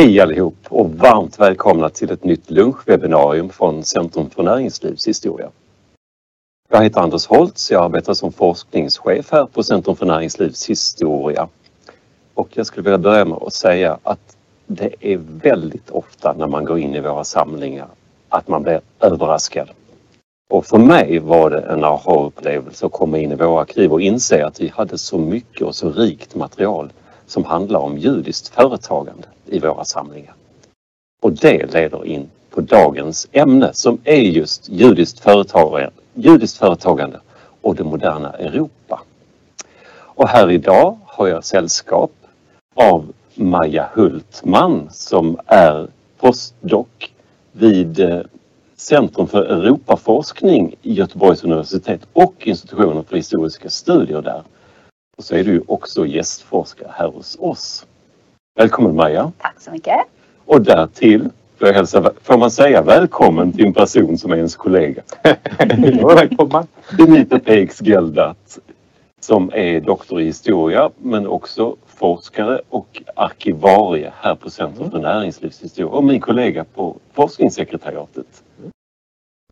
[0.00, 5.50] Hej allihop och varmt välkomna till ett nytt lunchwebbinarium från Centrum för näringslivshistoria.
[6.68, 11.48] Jag heter Anders Holtz, jag arbetar som forskningschef här på Centrum för näringslivshistoria.
[12.34, 14.36] Och jag skulle vilja börja med att säga att
[14.66, 17.88] det är väldigt ofta när man går in i våra samlingar
[18.28, 19.70] att man blir överraskad.
[20.50, 24.46] Och för mig var det en aha-upplevelse att komma in i våra arkiv och inse
[24.46, 26.92] att vi hade så mycket och så rikt material
[27.30, 30.34] som handlar om judiskt företagande i våra samlingar.
[31.22, 37.20] Och det leder in på dagens ämne som är just judiskt företagande, judiskt företagande
[37.60, 39.02] och det moderna Europa.
[39.92, 42.12] Och här idag har jag sällskap
[42.74, 45.88] av Maja Hultman som är
[46.18, 46.86] postdoc
[47.52, 48.20] vid eh,
[48.76, 54.42] Centrum för Europaforskning i Göteborgs universitet och institutionen för historiska studier där.
[55.20, 57.86] Och så är du också gästforskare här hos oss.
[58.58, 59.32] Välkommen Maja!
[59.38, 59.96] Tack så mycket!
[60.44, 64.56] Och därtill får, jag hälsa, får man säga välkommen till en person som är ens
[64.56, 65.02] kollega.
[66.16, 66.66] Välkommen!
[66.96, 68.58] Benita Peix Geldat
[69.20, 75.90] som är doktor i historia men också forskare och arkivarie här på Centrum för näringslivshistoria
[75.90, 78.42] och min kollega på forskningssekretariatet.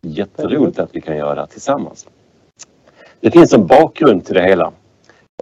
[0.01, 2.07] Jätteroligt att vi kan göra det här tillsammans.
[3.19, 4.71] Det finns en bakgrund till det hela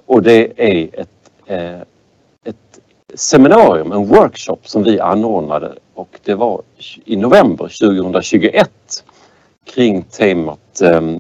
[0.08, 1.82] och det är ett, eh,
[2.44, 2.80] ett
[3.14, 6.62] seminarium, en workshop som vi anordnade och det var
[7.06, 9.04] i november 2021
[9.66, 11.20] kring temat ehm,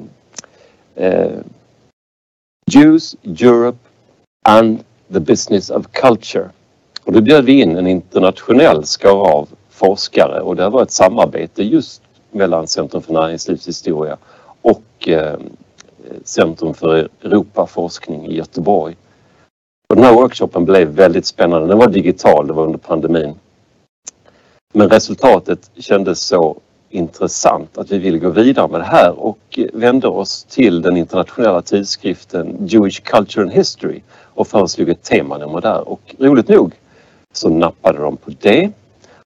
[0.96, 1.32] eh,
[2.72, 3.78] Jews, Europe
[4.46, 6.50] and the business of culture.
[7.04, 11.64] Och då bjöd vi in en internationell skara av forskare och det var ett samarbete
[11.64, 14.18] just mellan Centrum för näringslivshistoria
[14.62, 15.40] och eh,
[16.24, 18.96] Centrum för Europaforskning i Göteborg.
[19.90, 21.68] Och den här workshopen blev väldigt spännande.
[21.68, 23.36] Den var digital, det var under pandemin.
[24.74, 26.58] Men resultatet kändes så
[26.90, 31.62] intressant att vi ville gå vidare med det här och vände oss till den internationella
[31.62, 36.74] tidskriften Jewish Culture and History och föreslog ett temanummer där och roligt nog
[37.34, 38.72] så nappade de på det.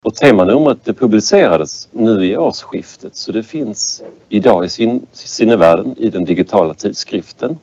[0.06, 6.09] Och temanumret det publicerades nu i årsskiftet så det finns idag i sin, sinnevärlden i
[6.09, 7.57] den digitala tidskriften.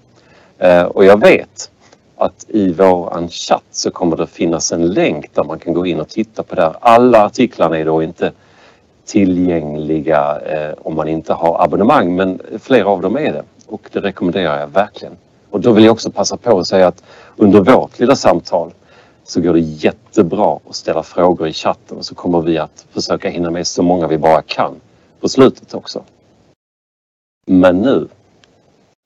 [0.59, 1.71] Eh, och jag vet
[2.17, 6.01] att i våran chatt så kommer det finnas en länk där man kan gå in
[6.01, 6.77] och titta på det här.
[6.81, 8.33] Alla artiklarna är då inte
[9.07, 14.01] tillgängliga eh, om man inte har abonnemang men flera av dem är det och det
[14.01, 15.15] rekommenderar jag verkligen.
[15.51, 17.03] Och då vill jag också passa på att säga att
[17.37, 18.73] under vårt lilla samtal
[19.29, 23.29] så går det jättebra att ställa frågor i chatten och så kommer vi att försöka
[23.29, 24.81] hinna med så många vi bara kan
[25.21, 26.03] på slutet också.
[27.47, 28.09] Men nu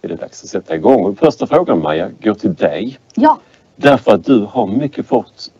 [0.02, 1.04] är det dags att sätta igång.
[1.04, 2.98] Och första frågan Maja går till dig.
[3.14, 3.38] Ja.
[3.76, 5.06] Därför att du har mycket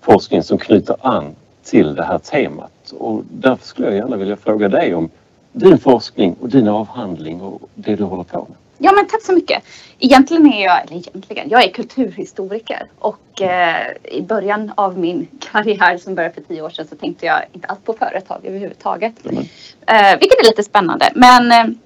[0.01, 1.35] forskning som knyter an
[1.65, 5.11] till det här temat och därför skulle jag gärna vilja fråga dig om
[5.53, 8.57] din forskning och din avhandling och det du håller på med.
[8.83, 9.65] Ja men tack så mycket.
[9.99, 15.99] Egentligen är jag, eller egentligen, jag är kulturhistoriker och eh, i början av min karriär
[15.99, 19.27] som började för tio år sedan så tänkte jag inte alls på företag överhuvudtaget.
[19.27, 19.39] Mm.
[19.87, 21.77] Eh, vilket är lite spännande men eh,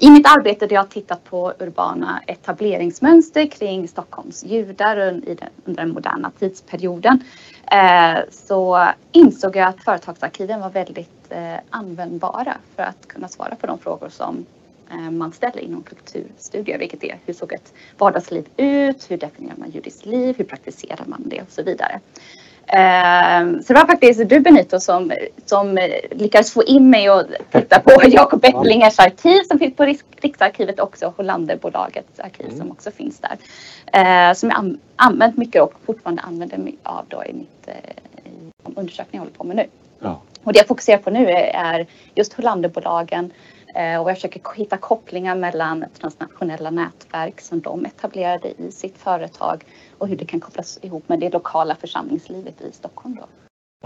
[0.00, 5.90] i mitt arbete där jag har tittat på urbana etableringsmönster kring Stockholms judar under den
[5.90, 7.24] moderna tidsperioden
[7.72, 13.66] eh, så insåg jag att företagsarkiven var väldigt eh, användbara för att kunna svara på
[13.66, 14.46] de frågor som
[15.10, 19.10] man ställer inom kulturstudier, vilket är hur såg ett vardagsliv ut?
[19.10, 20.34] Hur definierar man judiskt liv?
[20.38, 21.40] Hur praktiserar man det?
[21.40, 22.00] Och så vidare.
[22.72, 25.12] Ehm, så det var faktiskt du Benito som,
[25.46, 25.78] som
[26.10, 31.12] lyckades få in mig och titta på Jakob Ettlingers arkiv som finns på Riksarkivet också,
[31.16, 32.58] Hollanderbolagets arkiv mm.
[32.58, 33.36] som också finns där.
[33.92, 37.74] Ehm, som jag använt mycket och fortfarande använder mig av då i, mitt, eh,
[38.24, 39.66] i de undersökningar jag håller på med nu.
[39.98, 40.20] Ja.
[40.44, 43.30] Och det jag fokuserar på nu är just Hollanderbolagen eh,
[43.74, 49.64] och jag försöker hitta kopplingar mellan transnationella nätverk som de etablerade i sitt företag
[49.98, 53.14] och hur det kan kopplas ihop med det lokala församlingslivet i Stockholm.
[53.14, 53.26] Då.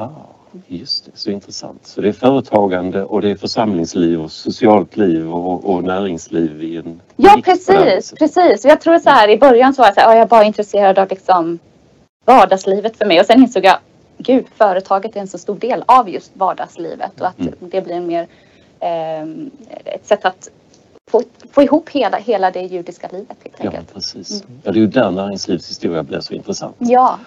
[0.02, 0.10] Ah,
[0.66, 1.86] just det, så intressant.
[1.86, 6.76] Så det är företagande och det är församlingsliv och socialt liv och, och näringsliv i
[6.76, 7.00] en...
[7.16, 8.64] Ja precis, precis.
[8.64, 10.98] Jag tror så här i början så var jag så här, jag är bara intresserad
[10.98, 11.58] av liksom
[12.25, 13.78] vardagslivet för mig och sen insåg jag
[14.19, 17.54] gud, företaget är en så stor del av just vardagslivet och att mm.
[17.60, 18.28] det blir en mer eh,
[19.84, 20.50] ett sätt att
[21.10, 23.86] få, få ihop hela, hela det judiska livet helt enkelt.
[23.88, 24.42] Ja, precis.
[24.42, 24.60] Mm.
[24.62, 26.76] Ja, det är ju där näringslivshistoria blir så intressant.
[26.78, 27.19] Ja.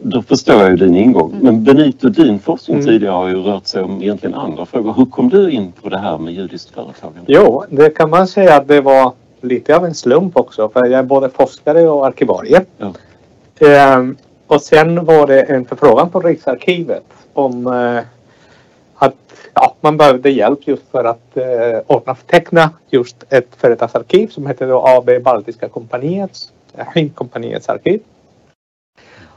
[0.00, 1.30] Då förstår jag ju din ingång.
[1.30, 1.44] Mm.
[1.44, 2.86] Men Benito, din forskning mm.
[2.86, 4.94] tidigare har ju rört sig om egentligen andra frågor.
[4.96, 7.24] Hur kom du in på det här med judiskt företagande?
[7.26, 10.68] Jo, det kan man säga att det var lite av en slump också.
[10.68, 12.64] För jag är både forskare och arkivarie.
[12.78, 12.92] Ja.
[13.66, 14.16] Ehm,
[14.46, 18.02] och sen var det en förfrågan på Riksarkivet om eh,
[18.98, 19.14] att
[19.54, 24.68] ja, man behövde hjälp just för att eh, ordna teckna just ett företagsarkiv som heter
[24.68, 28.00] då AB Baltiska kompaniets, eh, Kompaniets arkiv.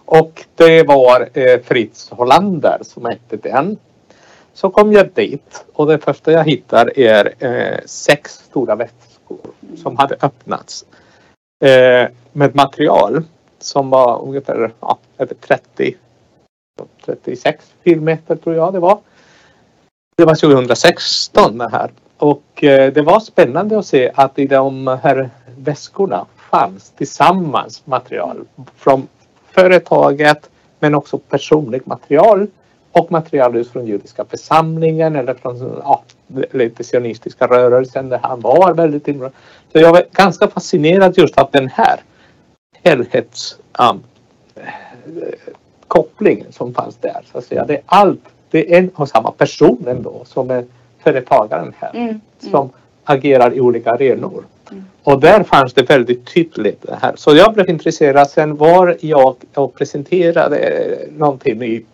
[0.05, 3.77] Och det var eh, Fritz Hollander som hette den.
[4.53, 9.39] Så kom jag dit och det första jag hittar är eh, sex stora väskor
[9.77, 10.85] som hade öppnats.
[11.63, 13.23] Eh, med material
[13.59, 14.97] som var ungefär ja,
[15.39, 15.95] 30
[17.05, 18.99] 36 filmmeter tror jag det var.
[20.21, 24.87] Det var 2016 det här och eh, det var spännande att se att i de
[25.03, 28.45] här väskorna fanns tillsammans material
[28.75, 29.07] från
[29.51, 32.47] företaget men också personligt material
[32.91, 36.03] och material från judiska församlingen eller från ja,
[36.51, 39.37] lite sionistiska rörelsen där han var väldigt inblandad.
[39.71, 41.99] Så jag var ganska fascinerad just av den här
[42.83, 44.03] helhetskopplingen eh, um,
[45.87, 47.21] kopplingen som fanns där.
[47.31, 47.65] Så att säga.
[47.65, 50.65] Det är allt, det är en och samma person ändå som är
[51.03, 52.21] företagaren här Mm, mm.
[52.51, 52.69] som
[53.03, 54.43] agerar i olika arenor.
[54.71, 54.85] Mm.
[55.03, 57.13] Och där fanns det väldigt tydligt det här.
[57.15, 58.29] Så jag blev intresserad.
[58.29, 61.85] Sen var jag och presenterade någonting i,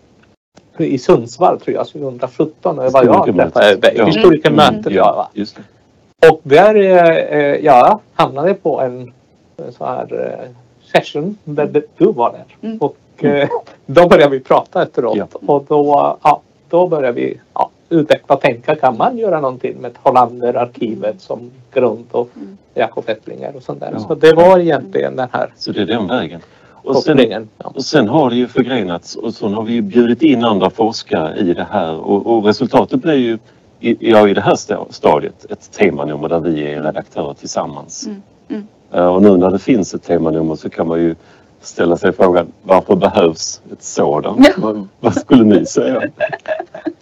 [0.77, 2.75] i Sundsvall tror jag 2017.
[2.75, 3.91] Det var jag träffade.
[3.95, 4.05] Ja.
[4.05, 4.85] Historikermötet.
[4.85, 4.97] Mm.
[4.97, 5.29] Ja, va?
[5.33, 6.29] Just det.
[6.29, 9.13] och där eh, jag hamnade på en,
[9.57, 10.49] en så här eh,
[10.91, 12.69] session där du var där.
[12.69, 12.77] Mm.
[12.77, 13.49] Och eh,
[13.85, 15.17] då började vi prata efteråt.
[15.17, 15.27] Ja.
[15.45, 18.75] Och då, ja, då började vi ja, utveckla och tänka.
[18.75, 22.57] Kan man göra någonting med Hollander-arkivet som grund och Mm.
[22.73, 23.89] Jakob Ettlinger och sånt där.
[23.93, 23.99] Ja.
[23.99, 26.41] Så det var egentligen den här Så det är den vägen.
[26.71, 30.43] Och sen, och sen har det ju förgrenats och så har vi ju bjudit in
[30.43, 33.37] andra forskare i det här och, och resultatet blir ju
[33.79, 38.07] i, ja, i det här sta- stadiet ett temanummer där vi är redaktörer tillsammans.
[38.07, 38.67] Mm, mm.
[38.91, 41.15] Eh, Och nu när det finns ett temanummer så kan man ju
[41.61, 44.47] ställa sig frågan varför behövs ett sådant?
[44.47, 44.53] Ja.
[44.57, 46.01] Vad, vad skulle ni säga?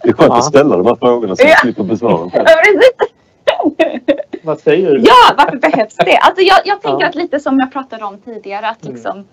[0.06, 0.38] Det är skönt Ja.
[0.38, 1.56] att ställa de här frågorna så vi Ja.
[1.56, 2.46] slipper besvara dem själv.
[4.42, 5.00] Vad säger du?
[5.06, 6.16] Ja, varför behövs det?
[6.16, 7.08] Alltså jag, jag tänker Ja.
[7.08, 8.94] att lite som jag pratade om tidigare att Mm.
[8.94, 9.24] liksom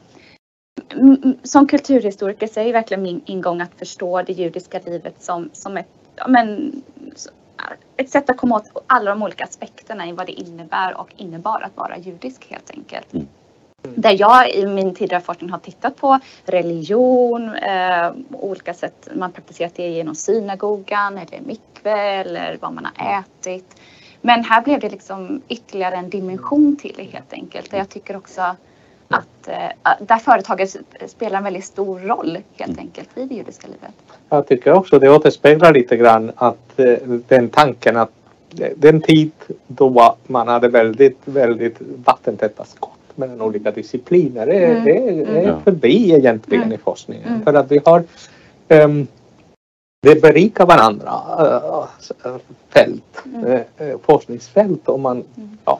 [0.93, 5.15] m- m- som kulturhistoriker så är ju verkligen min ingång att förstå det judiska livet
[5.19, 6.71] som, som ett, ja, men,
[7.97, 11.61] ett sätt att komma åt alla de olika aspekterna i vad det innebär och innebar
[11.61, 13.13] att vara judisk helt enkelt.
[13.13, 13.27] Mm.
[13.95, 19.75] Där jag i min tidigare forskning har tittat på religion, eh, olika sätt man praktiserat
[19.75, 23.75] det genom synagogan eller mikve eller vad man har ätit.
[24.21, 27.71] Men här blev det liksom ytterligare en dimension till det helt enkelt.
[27.71, 28.41] Där jag tycker också
[29.07, 30.75] att eh, där företaget
[31.07, 33.95] spelar en väldigt stor roll helt enkelt i det judiska livet.
[34.29, 36.95] Jag tycker också det återspeglar lite grann att eh,
[37.27, 38.11] den tanken att
[38.59, 39.31] eh, den tid
[39.67, 44.87] då man hade väldigt, väldigt vattentäta skott mellan olika discipliner är, Mm.
[44.87, 45.61] är, är Mm.
[45.63, 46.73] förbi egentligen Mm.
[46.75, 47.27] i forskningen.
[47.27, 47.41] Mm.
[47.43, 48.03] För att vi har
[48.69, 49.07] um,
[50.01, 51.11] det berikar varandra
[52.25, 52.35] äh,
[52.69, 53.61] fält, Mm.
[53.77, 55.57] eh, forskningsfält om man Mm.
[55.65, 55.79] ja,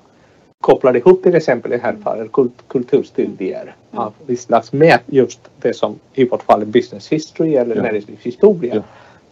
[0.61, 4.03] kopplar ihop till exempel i det här fallet kult, kulturstudier Mm.
[4.03, 7.81] av visslas med just det som i vårt fall är business history eller Ja.
[7.81, 8.75] näringslivshistoria.
[8.75, 8.81] Ja.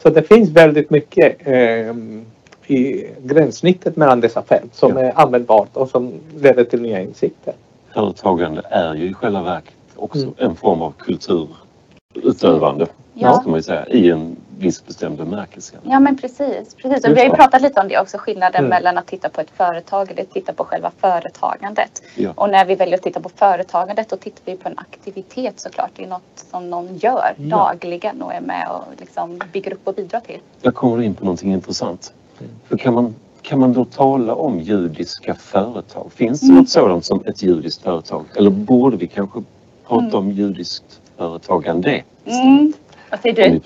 [0.03, 2.25] Så det finns väldigt mycket ehm,
[2.67, 4.99] i gränssnittet mellan dessa fält som Ja.
[4.99, 7.53] är användbart och som leder till nya insikter.
[7.93, 10.33] Företagande är ju i själva verket också Mm.
[10.37, 12.87] en form av kulturutövande.
[13.13, 13.33] Ja.
[13.33, 15.75] Ska man ju säga, I en viss bestämd bemärkelse.
[15.83, 16.75] Ja men precis.
[16.75, 17.05] precis.
[17.05, 18.69] Och vi har ju pratat lite om det också, skillnaden Mm.
[18.69, 22.01] mellan att titta på ett företag eller titta på själva företagandet.
[22.15, 22.31] Ja.
[22.35, 25.89] Och när vi väljer att titta på företagandet då tittar vi på en aktivitet såklart.
[25.95, 27.57] Det är något som någon gör Ja.
[27.57, 30.39] dagligen och är med och liksom bygger upp och bidrar till.
[30.61, 32.13] Jag kommer in på någonting intressant.
[32.39, 32.51] Mm.
[32.67, 36.11] För kan, man, kan man då tala om judiska företag?
[36.13, 36.57] Finns det Mm.
[36.57, 38.25] något sådant som ett judiskt företag?
[38.35, 39.43] Eller borde vi kanske
[39.87, 40.15] prata Mm.
[40.15, 42.03] om judiskt företagande?
[42.25, 42.73] Mm.
[43.09, 43.59] Vad säger Om ni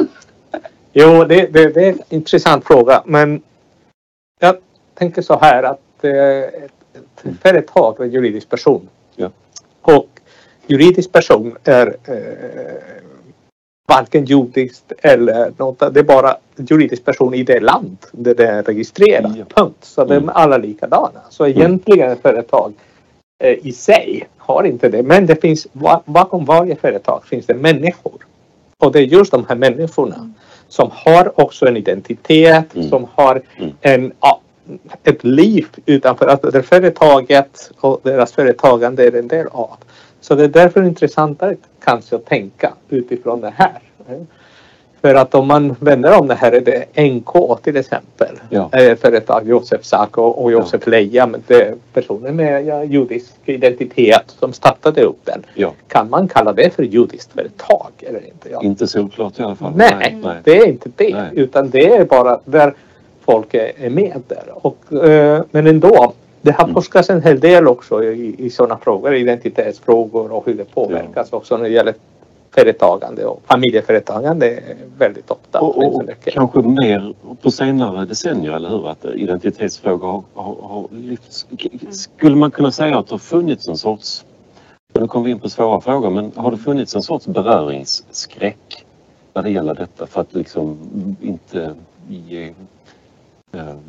[0.00, 0.08] du?
[0.92, 3.42] Jo, det, det, det är en intressant fråga men
[4.40, 4.56] jag
[4.94, 6.72] tänker så här att eh, ett,
[7.22, 8.88] ett företag är en juridisk person.
[9.16, 9.30] Ja.
[9.82, 10.08] Och
[10.66, 12.82] juridisk person är eh,
[13.88, 15.78] varken judiskt eller något.
[15.94, 19.32] Det är bara juridisk person i det land där det är registrerat.
[19.36, 19.44] Ja.
[19.54, 19.76] Punkt.
[19.80, 20.28] Så de Mm.
[20.28, 21.20] är alla likadana.
[21.30, 22.72] Så egentligen ett företag
[23.44, 25.02] eh, i sig har inte det.
[25.02, 28.12] Men det finns ba- bakom varje företag finns det människor.
[28.78, 30.34] Och det är just de här människorna Mm.
[30.68, 32.88] som har också en identitet, Mm.
[32.88, 33.70] som har Mm.
[33.80, 34.40] en, ja,
[35.04, 39.76] ett liv utanför att det företaget och deras företagande är en del av.
[40.28, 43.78] Så det är därför intressantare kanske att tänka utifrån det här.
[45.00, 48.36] För att om man vänder om det här är det NK till exempel.
[48.50, 48.70] Ja.
[48.72, 51.26] Eh, Företag Josef Sak och, Josef Leja.
[51.26, 55.44] Men det är personer med ja, judisk identitet som startade upp den.
[55.54, 55.72] Ja.
[55.88, 58.48] Kan man kalla det för judiskt företag eller inte?
[58.50, 58.62] Ja.
[58.62, 59.72] Inte solklart i alla fall.
[59.76, 60.36] Nej, nej.
[60.44, 61.14] det är inte det.
[61.14, 61.30] Nej.
[61.32, 62.74] Utan det är bara där
[63.24, 64.44] folk är, är med där.
[64.66, 66.74] Och, eh, men ändå, det har Mm.
[66.74, 71.56] forskats en hel del också i, i sådana frågor, identitetsfrågor och hur det påverkas också
[71.56, 71.94] när det gäller
[72.54, 75.60] företagande och familjeföretagande är väldigt ofta.
[75.60, 78.88] Och, och, kanske mer på senare decennier, eller hur?
[78.90, 81.46] Att identitetsfrågor har, har, har lyfts.
[81.62, 84.24] K- Skulle man kunna säga att det har funnits en sorts,
[84.94, 88.84] nu kommer vi in på svåra frågor, men har det funnits en sorts beröringsskräck
[89.34, 90.78] när det gäller detta för att liksom
[91.20, 91.74] inte
[92.08, 92.52] ge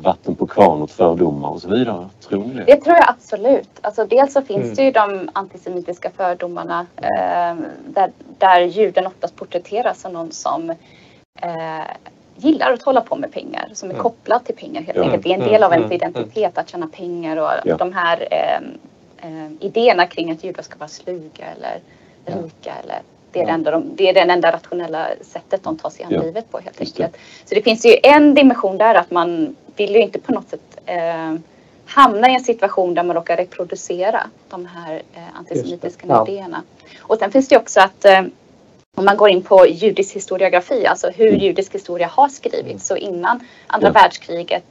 [0.00, 2.08] vatten på kvarn åt fördomar och så vidare?
[2.28, 2.64] Tror ni det?
[2.64, 3.68] Det tror jag absolut.
[3.80, 4.74] Alltså dels så finns Mm.
[4.74, 7.56] det ju de antisemitiska fördomarna eh,
[7.88, 10.70] där, där juden oftast porträtteras som någon som
[11.42, 11.84] eh,
[12.36, 14.02] gillar att hålla på med pengar, som är Mm.
[14.02, 15.04] kopplad till pengar helt Ja.
[15.04, 15.22] enkelt.
[15.22, 17.76] Det är en del av Mm, ens mm, identitet att tjäna pengar och Ja.
[17.76, 18.60] de här eh,
[19.28, 21.78] eh, idéerna kring att judar ska vara sluga eller
[22.24, 22.32] Ja.
[22.42, 22.98] rika eller
[23.32, 26.12] det är, det, enda de, det är den enda rationella sättet de tar sig an
[26.12, 26.22] Ja.
[26.22, 27.16] livet på helt enkelt.
[27.44, 30.60] Så det finns ju en dimension där att man vill ju inte på något sätt
[30.86, 31.34] eh,
[31.86, 36.26] hamna i en situation där man råkar reproducera de här eh, antisemitiska Ja.
[36.28, 36.62] idéerna.
[37.00, 38.22] Och sen finns det också att eh,
[38.96, 41.40] om man går in på judisk historiografi, alltså hur Mm.
[41.40, 42.86] judisk historia har skrivits.
[42.86, 43.92] Så innan andra Ja.
[43.92, 44.64] världskriget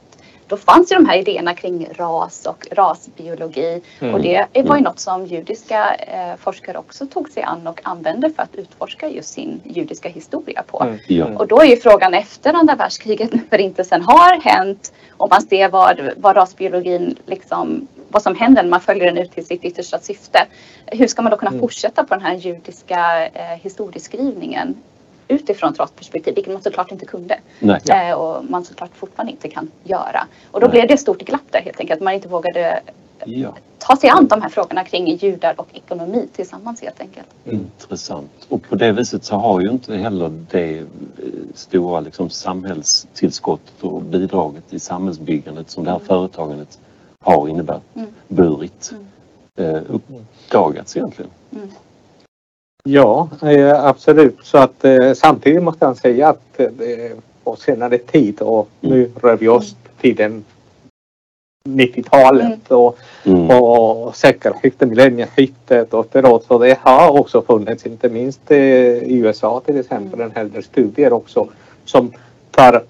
[0.50, 4.14] då fanns ju de här idéerna kring ras och rasbiologi Mm.
[4.14, 4.82] och det var ju Mm.
[4.82, 9.28] något som judiska eh, forskare också tog sig an och använde för att utforska just
[9.28, 10.82] sin judiska historia på.
[10.82, 10.98] Mm.
[11.08, 11.26] Ja.
[11.38, 15.68] Och då är ju frågan efter andra världskriget när förintelsen har hänt och man ser
[15.68, 19.98] vad, vad rasbiologin liksom vad som händer när man följer den ut till sitt yttersta
[19.98, 20.46] syfte.
[20.86, 21.60] Hur ska man då kunna Mm.
[21.60, 24.74] fortsätta på den här judiska eh, historieskrivningen
[25.30, 27.80] utifrån ett rasperspektiv, vilket man såklart inte kunde Nej.
[27.90, 30.26] eh, och man såklart fortfarande inte kan göra.
[30.50, 30.72] Och då Nej.
[30.72, 32.00] blev det ett stort glapp där helt enkelt.
[32.00, 32.80] Man inte vågade
[33.24, 33.54] Ja.
[33.78, 37.26] ta sig an de här frågorna kring judar och ekonomi tillsammans helt enkelt.
[37.44, 38.30] Intressant.
[38.48, 40.84] Och på det viset så har ju inte heller det eh,
[41.54, 46.78] stora liksom, samhällstillskottet och bidraget i samhällsbyggandet som det här företagandet
[47.24, 48.08] har innebär, Mm.
[48.28, 48.92] burit,
[49.56, 51.30] eh, uppdagats egentligen.
[52.84, 54.36] Ja, eh, absolut.
[54.42, 56.68] Så att eh, samtidigt måste jag säga att eh,
[57.44, 60.44] på senare tid och nu rör vi oss tiden
[61.68, 63.50] 90-talet och, Mm.
[63.50, 66.44] och sekelskiftet, millennieskiftet och efteråt.
[66.44, 71.12] Så det har också funnits, inte minst i USA till exempel, en hel del studier
[71.12, 71.48] också
[71.84, 72.12] som
[72.50, 72.84] tar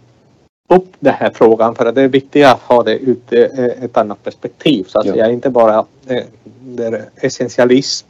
[0.68, 2.96] upp den här frågan för att det är viktigt att ha det
[3.30, 4.84] eh, ett annat perspektiv.
[4.88, 5.12] Så att Ja.
[5.12, 5.84] säga, inte bara
[6.60, 8.06] det är essentialist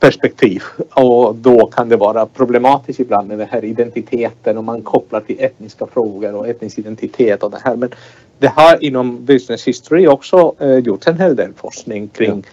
[0.00, 0.62] perspektiv
[0.94, 5.36] och då kan det vara problematiskt ibland med den här identiteten och man kopplar till
[5.40, 7.76] etniska frågor och etnisk identitet och det här.
[7.76, 7.90] Men
[8.38, 12.44] det har inom business history också eh, gjorts en hel del forskning kring,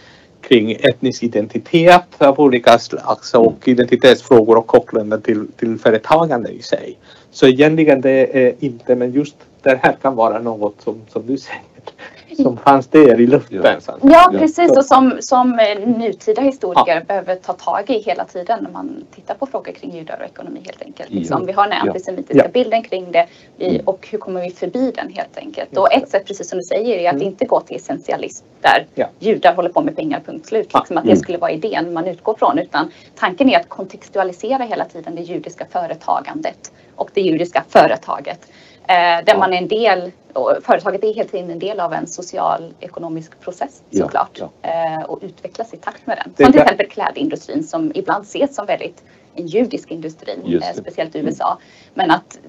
[0.42, 6.98] kring etnisk identitet av olika slags och identitetsfrågor och kopplande till, till företagande i sig.
[7.32, 11.38] Så egentligen det är inte, men just det här kan vara något som, som du
[11.38, 11.62] säger,
[12.36, 13.62] som fanns där i luften.
[13.64, 13.76] Ja.
[13.88, 13.98] Ja,
[14.34, 14.40] Ja.
[14.40, 14.72] precis.
[14.78, 19.36] Och som, som eh, nutida historiker behöver ta tag i hela tiden när man tittar
[19.36, 21.10] på frågor kring judar och ekonomi helt enkelt.
[21.12, 21.20] Ja.
[21.20, 21.92] Liksom, vi har den Ja.
[21.92, 22.50] antisemitiska Ja.
[22.54, 23.82] bilden kring det vi, Mm.
[23.86, 25.78] och hur kommer vi förbi den helt enkelt.
[25.78, 27.28] Och ett sätt, precis som du säger, är att Mm.
[27.28, 29.06] inte gå till essentialism där Ja.
[29.20, 30.68] judar håller på med pengar, punkt slut.
[30.74, 30.80] Ja.
[30.80, 31.16] Liksom, att Mm.
[31.16, 32.60] det skulle vara idén man utgår från.
[32.60, 38.40] Utan tanken är att kontextualisera hela tiden det judiska företagandet och det judiska företaget.
[38.88, 39.38] Eh, där Ja.
[39.38, 40.12] man är en del,
[40.62, 44.40] företaget är hela tiden en del av en social ekonomisk process Ja, såklart.
[44.62, 44.70] ja.
[44.70, 46.46] Eh, och utvecklas i takt med den.
[46.46, 49.04] Som till exempel klädindustrin som ibland ses som väldigt
[49.36, 51.58] en judisk industri, eh, speciellt i USA.
[51.94, 52.40] Men att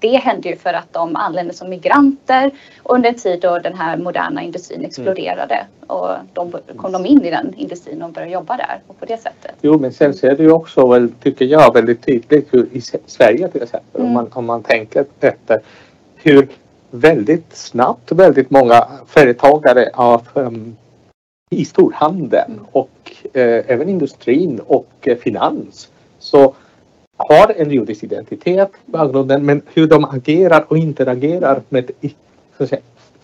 [0.00, 2.50] det hände ju för att de anlände som migranter
[2.82, 5.66] under en tid då den här moderna industrin exploderade.
[5.86, 9.16] Och de kom de in i den industrin och började jobba där och på det
[9.16, 9.52] sättet.
[9.62, 13.48] Jo, men sen ser du ju också, väl, tycker jag, väldigt tydligt hur i Sverige
[13.48, 14.12] till exempel, om, Mm.
[14.14, 15.60] man, om man tänker efter
[16.16, 16.48] hur
[16.90, 20.76] väldigt snabbt väldigt många företagare av, um,
[21.50, 22.64] i storhandeln Mm.
[22.72, 25.88] och eh, även industrin och eh, finans
[26.18, 26.54] så
[27.28, 32.14] har en judisk identitet, bakgrunden, men hur de agerar och interagerar med i-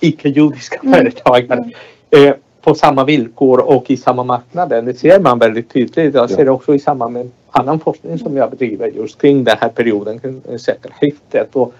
[0.00, 0.94] icke-judiska Mm.
[0.94, 1.70] företagare
[2.10, 4.82] eh, på samma villkor och i samma marknader.
[4.82, 6.14] Det ser man väldigt tydligt.
[6.14, 9.56] Jag ser det också i samband med annan forskning som jag bedriver just kring den
[9.60, 11.72] här perioden, kring sekelskiftet och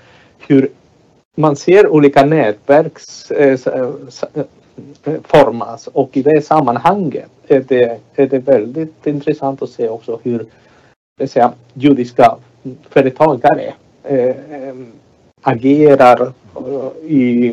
[0.49, 0.69] hur
[1.37, 3.91] man ser olika nätverks eh, eh,
[5.25, 10.47] formas och i det sammanhanget är det, är det väldigt intressant att se också hur
[11.19, 12.37] det säga, judiska
[12.91, 14.37] företagare eh,
[15.43, 16.33] agerar
[17.09, 17.53] i,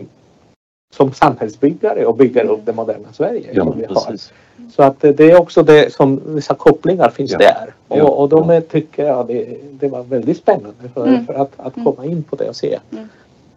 [0.96, 3.50] som samhällsbyggare och bygger upp det moderna Sverige.
[3.54, 3.94] Ja, som vi har.
[3.94, 4.34] precis.
[4.76, 7.38] Så att det är också det som vissa kopplingar finns Ja.
[7.38, 7.74] där.
[7.88, 8.04] Och, Ja.
[8.04, 11.26] och de är, tycker jag det, det var väldigt spännande för, Mm.
[11.26, 12.80] för att, att komma in på det och se.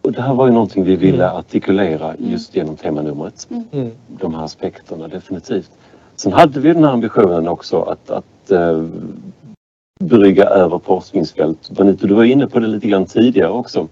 [0.01, 1.37] Och det här var ju någonting vi ville Mm.
[1.37, 3.47] artikulera just genom temanumret.
[3.71, 3.91] Mm.
[4.07, 5.71] De här aspekterna definitivt.
[6.15, 8.83] Sen hade vi den här ambitionen också att, att eh,
[9.99, 11.69] brygga över forskningsfält.
[11.69, 13.87] Benito, du var inne på det lite grann tidigare också.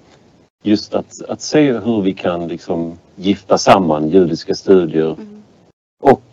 [0.64, 5.44] Just att, att se hur vi kan liksom gifta samman judiska studier Mm.
[6.04, 6.24] och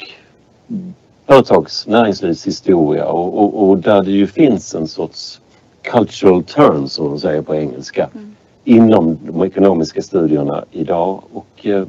[1.26, 5.40] företags näringslivshistoria och, och, och där det ju finns en sorts
[5.82, 8.34] cultural turn som de säger på engelska Mm.
[8.64, 11.86] inom de ekonomiska studierna idag och eh,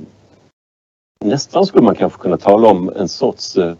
[1.25, 3.73] nästan skulle man kanske kunna tala om en sorts eh,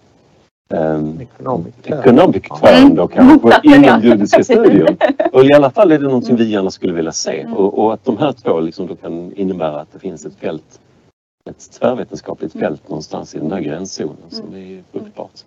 [0.74, 1.74] ehm, Economic.
[1.84, 3.76] economic turn då kanske ja.
[3.76, 4.98] inom judiska studier.
[5.32, 8.06] Och i alla fall är det någonting vi gärna skulle vilja se och, och att
[8.06, 10.80] de här två liksom då kan innebära att det finns ett fält
[11.50, 15.44] ett tvärvetenskapligt fält någonstans i den där gränszonen som är fruktbart.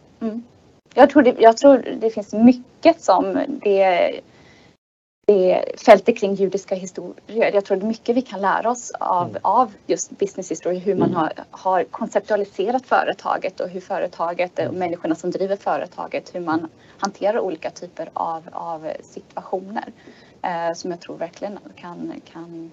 [0.94, 4.12] Jag tror, det, jag tror det finns mycket som det,
[5.28, 7.50] det fältet kring judiska historier.
[7.54, 9.40] Jag tror det är mycket vi kan lära oss av, Mm.
[9.42, 10.78] av just businesshistoria.
[10.80, 16.40] Hur man har, har konceptualiserat företaget och hur företaget och människorna som driver företaget, hur
[16.40, 16.68] man
[16.98, 19.84] hanterar olika typer av, av situationer.
[20.42, 22.70] Eh, som jag tror verkligen kan, kan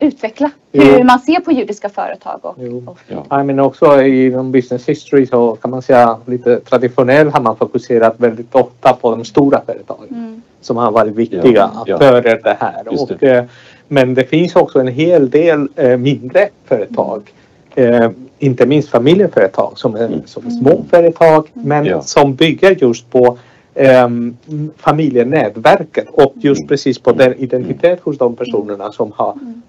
[0.00, 0.82] utveckla Jo.
[0.82, 2.40] hur man ser på judiska företag.
[2.42, 3.24] Och, och, Ja.
[3.30, 8.14] Ja, men också inom business history så kan man säga lite traditionellt har man fokuserat
[8.20, 10.42] väldigt ofta på de stora företagen Mm.
[10.60, 11.94] Som har varit viktiga Ja, ja.
[11.94, 12.84] aktörer det här.
[12.84, 12.90] Det.
[12.90, 13.44] Och, eh,
[13.88, 17.32] men det finns också en hel del eh, mindre företag.
[17.74, 20.20] Eh, inte minst familjeföretag som är, Mm.
[20.26, 22.02] som är små företag men Ja.
[22.02, 23.38] som bygger just på
[23.74, 24.36] ehm,
[24.76, 26.68] familjenätverket och just Mm.
[26.68, 29.62] precis på den identitet hos de personerna som har Mm.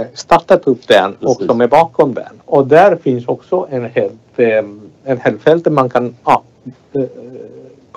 [0.00, 1.46] eh, startat upp den och Precis.
[1.46, 2.32] som är bakom den.
[2.44, 4.64] Och där finns också en helt, eh,
[5.04, 6.42] en hel fält där man kan ja,
[6.92, 7.02] eh,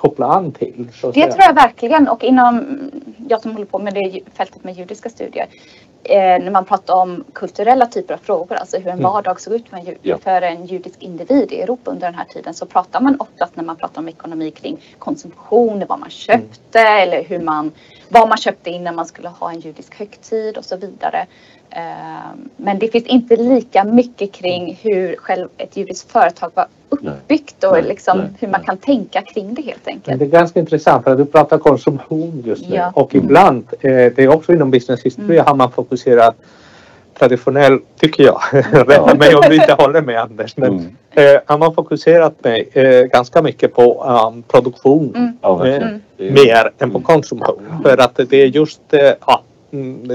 [0.02, 0.88] koppla an till.
[0.88, 1.32] Det säga.
[1.32, 2.80] tror jag verkligen och inom,
[3.28, 5.48] jag som håller på med det fältet med judiska studier,
[6.04, 9.04] eh, när man pratar om kulturella typer av frågor, alltså hur en Mm.
[9.04, 10.18] vardag såg ut för en, Ja.
[10.18, 13.64] för en judisk individ i Europa under den här tiden så pratar man oftast när
[13.64, 17.72] man pratar om ekonomi kring konsumtion, vad man köpte eller hur man,
[18.10, 21.26] vad man köpte innan man skulle ha en judisk högtid och så vidare.
[21.76, 21.82] Eh,
[22.58, 27.72] Men det finns inte lika mycket kring hur själv ett judiskt företag var uppbyggt och
[27.74, 28.66] Nej, liksom nej, hur man nej.
[28.68, 30.20] kan tänka kring det helt Men enkelt.
[30.20, 32.92] det är ganska intressant för att du pratar konsumtion just nu Ja.
[32.96, 35.46] och ibland, eh, det är också inom business history Mm.
[35.46, 36.36] har man fokuserat
[37.20, 40.96] traditionellt, tycker jag, rätta mig om du inte håller med Anders, men Mm.
[41.36, 45.72] eh, har man fokuserat med, eh, ganska mycket på um, produktion Mm.
[45.74, 46.34] Mm.
[46.34, 47.62] Mer än på konsumtion.
[47.84, 49.42] För att det är just ja, mm,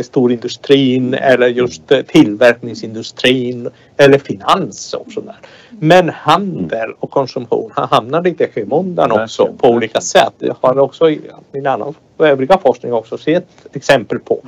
[0.02, 5.36] storindustrin eller just eh, tillverkningsindustrin eller finans och sådär.
[5.70, 10.32] Men handel och konsumtion har hamnat lite i skymundan också på olika sätt.
[10.38, 11.20] Jag har också i
[11.52, 14.40] min annan övriga forskning också sett exempel på.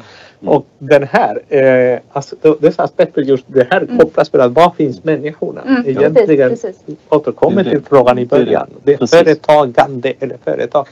[0.42, 0.55] Mm.
[0.55, 3.99] Och den här, eh, alltså, dessa aspekter just det här Mm.
[3.99, 5.62] kopplas med att var finns människorna?
[5.62, 6.97] Mm, Egentligen precis, precis.
[7.09, 8.71] återkommer till frågan i början.
[8.85, 10.87] Det är företagande eller företag.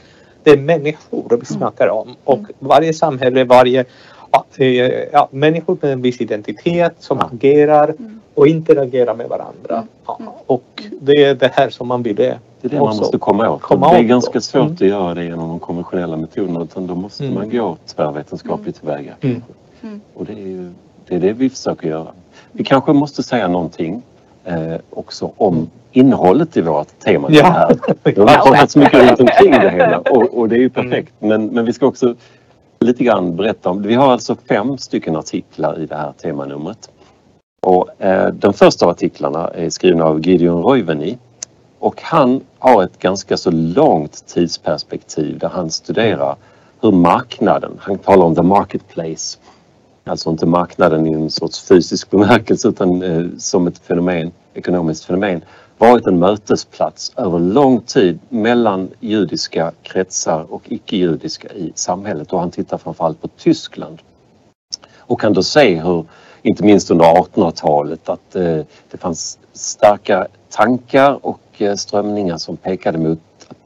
[0.47, 3.85] Det är människor vi snackar om och varje samhälle, varje
[4.31, 4.65] ja, eh,
[5.11, 8.19] ja, människor med en viss identitet som agerar Mm.
[8.33, 9.75] och interagerar med varandra.
[9.75, 9.87] Mm.
[10.07, 12.23] Ja, och det är det här som man ville
[12.61, 13.61] Det är det man måste komma åt.
[13.61, 14.41] komma det är åt ganska då.
[14.41, 14.73] svårt Mm.
[14.73, 17.35] att göra det genom de konventionella metoderna utan då måste Mm.
[17.35, 19.13] man gå tvärvetenskapligt tillväga.
[19.21, 19.41] Mm.
[19.83, 20.01] Mm.
[20.13, 20.71] Och det är ju
[21.07, 22.07] det, är det vi försöker göra.
[22.51, 24.01] Vi kanske måste säga någonting
[24.47, 27.27] eh, också om innehållet i vårt tema.
[27.31, 27.45] Ja.
[27.45, 27.77] Här.
[28.03, 31.13] Vi har pratat så mycket runt omkring det hela och, och det är ju perfekt.
[31.19, 32.15] Men, men vi ska också
[32.79, 36.89] lite grann berätta om, vi har alltså fem stycken artiklar i det här temanumret.
[37.61, 41.17] Och, eh, den första av artiklarna är skriven av Gideon Roiveni
[41.79, 46.35] och han har ett ganska så långt tidsperspektiv där han studerar
[46.81, 49.37] hur marknaden, han talar om the marketplace,
[50.09, 55.41] alltså inte marknaden i en sorts fysisk bemärkelse utan eh, som ett fenomen, ekonomiskt fenomen,
[55.77, 62.51] varit en mötesplats över lång tid mellan judiska kretsar och icke-judiska i samhället och han
[62.51, 64.01] tittar framförallt på Tyskland.
[64.97, 66.05] Och kan då se hur,
[66.41, 68.59] inte minst under 1800-talet, att eh,
[68.91, 73.57] det fanns starka tankar och eh, strömningar som pekade mot att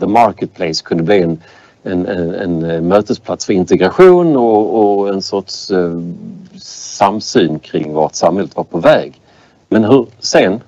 [0.00, 1.42] the marketplace kunde bli en,
[1.86, 6.00] en, en, en eh, mötesplats för integration och, och en sorts eh,
[6.60, 9.20] samsyn kring vart samhället var på väg.
[9.68, 10.60] Men hur sen,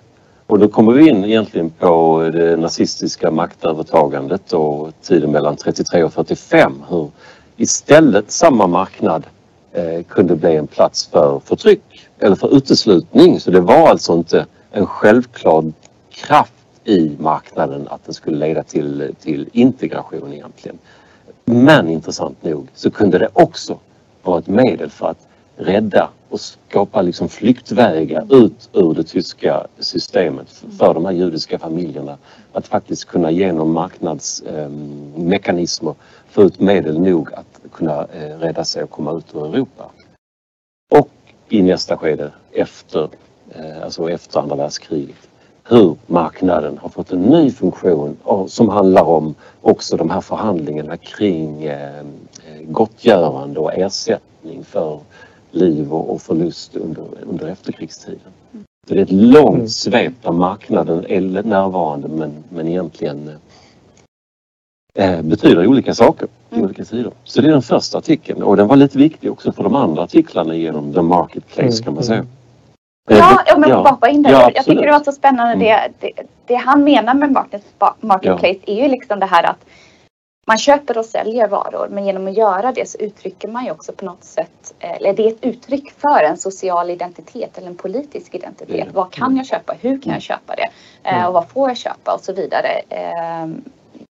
[0.46, 6.12] och då kommer vi in egentligen på det nazistiska maktövertagandet och tiden mellan 33 och
[6.12, 7.10] 45, hur
[7.56, 9.26] istället samma marknad
[9.72, 13.40] eh, kunde bli en plats för förtryck eller för uteslutning.
[13.40, 15.72] Så det var alltså inte en självklar
[16.10, 16.52] kraft
[16.84, 20.78] i marknaden att den skulle leda till, till integration egentligen.
[21.50, 23.78] Men intressant nog så kunde det också
[24.22, 30.64] vara ett medel för att rädda och skapa liksom flyktvägar ut ur det tyska systemet
[30.78, 32.18] för de här judiska familjerna.
[32.52, 35.96] Att faktiskt kunna genom marknadsmekanismer ehm,
[36.30, 39.90] få ut medel nog att kunna eh, rädda sig och komma ut ur Europa.
[40.90, 41.10] Och
[41.48, 43.08] i nästa skede efter,
[43.50, 45.27] eh, alltså efter andra världskriget
[45.68, 48.16] hur marknaden har fått en ny funktion
[48.48, 52.02] som handlar om också de här förhandlingarna kring eh,
[52.62, 55.00] gottgörande och ersättning för
[55.50, 58.32] liv och förlust under, under efterkrigstiden.
[58.88, 59.68] Så det är ett långt mm.
[59.68, 63.30] svep där marknaden är närvarande men, men egentligen
[64.94, 66.64] eh, betyder olika saker i mm.
[66.64, 67.12] olika sidor.
[67.24, 70.02] Så det är den första artikeln och den var lite viktig också för de andra
[70.02, 72.26] artiklarna genom The Marketplace kan man säga.
[73.10, 73.18] Mm.
[73.18, 73.88] Ja, ja men ja.
[73.88, 74.30] hoppa in där.
[74.30, 75.92] Ja, jag tycker det var så spännande mm.
[75.98, 77.32] det, det, det, han menar med
[78.00, 78.74] marketplace ja.
[78.74, 79.64] är ju liksom det här att
[80.48, 83.92] man köper och säljer varor men genom att göra det så uttrycker man ju också
[83.92, 87.76] på något sätt, eh, eller det är ett uttryck för en social identitet eller en
[87.76, 88.82] politisk identitet.
[88.82, 88.94] Mm.
[88.94, 89.72] Vad kan jag köpa?
[89.80, 90.20] Hur kan jag mm.
[90.20, 90.68] köpa det?
[91.02, 91.26] Mm.
[91.26, 92.14] Och vad får jag köpa?
[92.14, 92.80] Och så vidare.
[92.88, 93.46] Eh,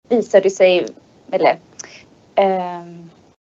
[0.10, 0.88] visar det sig,
[1.31, 1.58] eller
[2.36, 2.81] eh,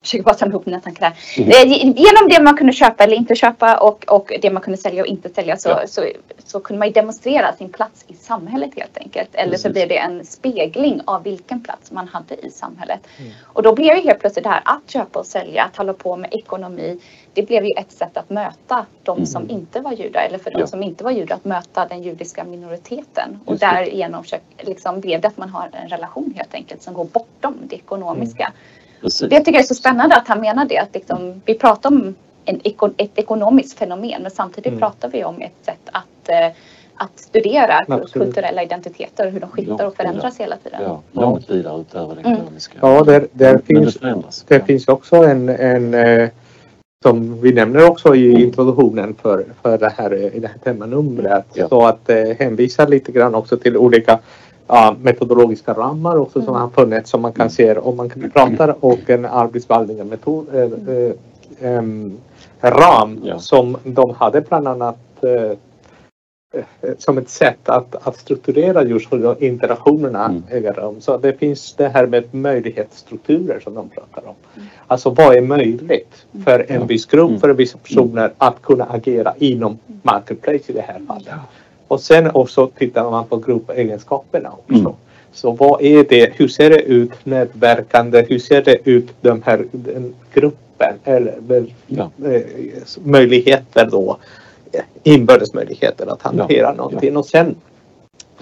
[0.07, 1.43] försöker bara samla ihop mina tankar här.
[1.43, 1.51] Mm.
[1.51, 5.03] Eh, genom det man kunde köpa eller inte köpa och, och det man kunde sälja
[5.03, 5.87] och inte sälja så, ja.
[5.87, 6.05] så,
[6.45, 9.35] så, kunde man demonstrera sin plats i samhället helt enkelt.
[9.35, 9.63] Eller Precis.
[9.63, 13.01] så blev det en spegling av vilken plats man hade i samhället.
[13.19, 13.33] Mm.
[13.45, 16.17] Och då blev ju helt plötsligt det här att köpa och sälja, att hålla på
[16.17, 17.01] med ekonomi.
[17.33, 19.27] Det blev ju ett sätt att möta de mm.
[19.27, 20.67] som inte var judar eller för de ja.
[20.67, 23.41] som inte var judar att möta den judiska minoriteten.
[23.45, 24.25] Och därigenom
[24.59, 28.53] liksom blev det att man har en relation helt enkelt som går bortom det ekonomiska.
[29.07, 29.11] Mm.
[29.11, 29.31] Precis.
[29.31, 30.79] Det tycker jag är så spännande att han menar det.
[30.79, 32.15] Att liksom, vi pratar om
[32.45, 32.61] en,
[32.97, 34.81] ett ekonomiskt fenomen men samtidigt mm.
[34.81, 36.47] pratar vi om ett sätt att, eh,
[36.95, 38.13] att studera Absolut.
[38.13, 40.81] kulturella identiteter och hur de skiftar och förändras hela tiden.
[40.83, 42.33] Ja, långt vidare utöver det mm.
[42.33, 42.79] ekonomiska.
[42.81, 46.29] Ja, där, där finns, det, det finns också en, en eh,
[47.03, 48.43] som vi nämner också i mm.
[48.43, 51.47] introduktionen för, för det här, i det här temanumret.
[51.53, 51.69] Ja.
[51.69, 54.19] Så att eh, hänvisa lite grann också till olika
[54.67, 56.61] ja, metodologiska ramar också som mm.
[56.61, 61.13] har funnits som man kan se om man pratar och en arbetsvaldingarmetod äh, äh,
[61.71, 63.39] äh, ram ja.
[63.39, 65.51] som de hade bland annat eh,
[66.81, 70.43] eh, som ett sätt att, att strukturera just hur interaktionerna mm.
[70.51, 71.01] äger rum.
[71.01, 74.35] Så det finns det här med möjlighetsstrukturer som de pratar om.
[74.57, 74.69] Mm.
[74.87, 76.45] Alltså vad är möjligt mm.
[76.45, 77.41] för en viss grupp, mm.
[77.41, 81.35] för vissa personer att kunna agera inom Marketplace i det här fallet.
[81.89, 84.81] Och sen också tittar man på gruppegenskaperna också.
[84.81, 84.93] Mm.
[85.33, 89.65] Så vad är det, hur ser det ut nätverkande, hur ser det ut den här
[89.73, 91.35] den gruppen eller
[91.87, 92.11] ja.
[92.25, 92.43] eh,
[93.05, 94.19] möjligheter då,
[95.03, 96.73] inbördes möjligheter att hantera ja.
[96.73, 97.13] någonting.
[97.13, 97.19] Ja.
[97.19, 97.55] Och sen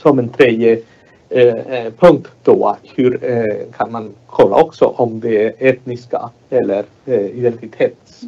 [0.03, 0.81] som en tredje
[1.29, 6.85] eh, eh, punkt då, hur eh, kan man kolla också om det är etniska eller
[7.07, 8.25] eh, identitets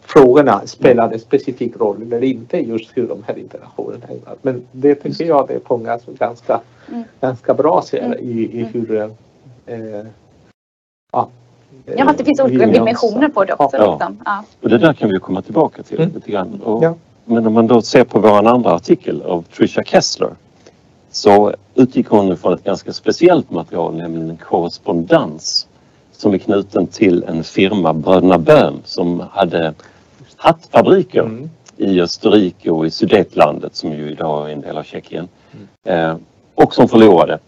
[0.00, 4.36] frågorna spelar en specifik roll eller inte just hur de här interaktionerna är.
[4.42, 7.02] Men det tycker jag det fångas ganska, mm.
[7.20, 8.18] ganska bra ser mm.
[8.18, 8.72] i, i mm.
[8.72, 9.10] hur
[9.66, 10.06] eh,
[11.12, 11.28] ja,
[11.96, 13.76] Ja, att det finns olika dimensioner på det också.
[13.76, 13.92] Ja.
[13.92, 14.18] Liksom.
[14.24, 14.44] ja.
[14.62, 16.14] Och det där kan vi komma tillbaka till mm.
[16.14, 16.60] lite grann.
[16.64, 16.94] Och, ja.
[17.24, 20.30] Men om man då ser på vår andra artikel av Trisha Kessler
[21.10, 25.67] så utgick hon från ett ganska speciellt material, nämligen en korrespondens
[26.18, 29.74] som är knuten till en firma, Bröderna Böhm, som hade
[30.36, 31.50] hattfabriker mm.
[31.76, 35.28] i Österrike och i Sudetlandet som ju idag är en del av Tjeckien.
[35.84, 36.10] Mm.
[36.10, 36.16] Eh,
[36.54, 37.38] och som förlorade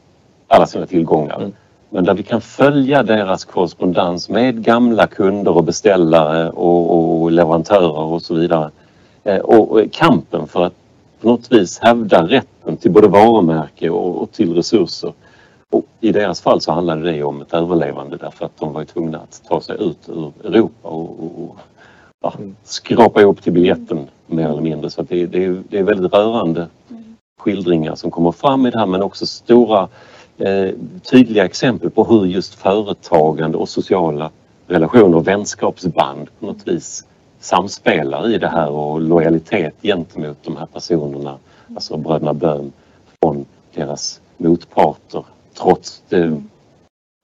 [0.48, 1.36] alla sina tillgångar.
[1.36, 1.52] Mm.
[1.90, 7.98] Men där vi kan följa deras korrespondens med gamla kunder och beställare och, och leverantörer
[7.98, 8.70] och så vidare.
[9.24, 10.74] Eh, och, och, kampen för att
[11.20, 15.12] på något vis hävda rätten till både varumärke och, och till resurser
[15.70, 19.18] och I deras fall så handlade det om ett överlevande därför att de var tvungna
[19.18, 21.56] att ta sig ut ur Europa och, och
[22.20, 22.56] ja, mm.
[22.62, 24.90] skrapa ihop till biljetten mer eller mindre.
[24.90, 26.66] Så det, det, det, är väldigt rörande
[27.38, 29.88] skildringar som kommer fram i det här men också stora
[30.38, 30.70] eh,
[31.10, 34.30] tydliga exempel på hur just företagande och sociala
[34.66, 37.06] relationer och vänskapsband på något vis
[37.40, 41.38] samspelar i det här och lojalitet gentemot de här personerna,
[41.74, 42.72] alltså bröderna Böhm
[43.20, 46.48] från deras motparter trots det mm.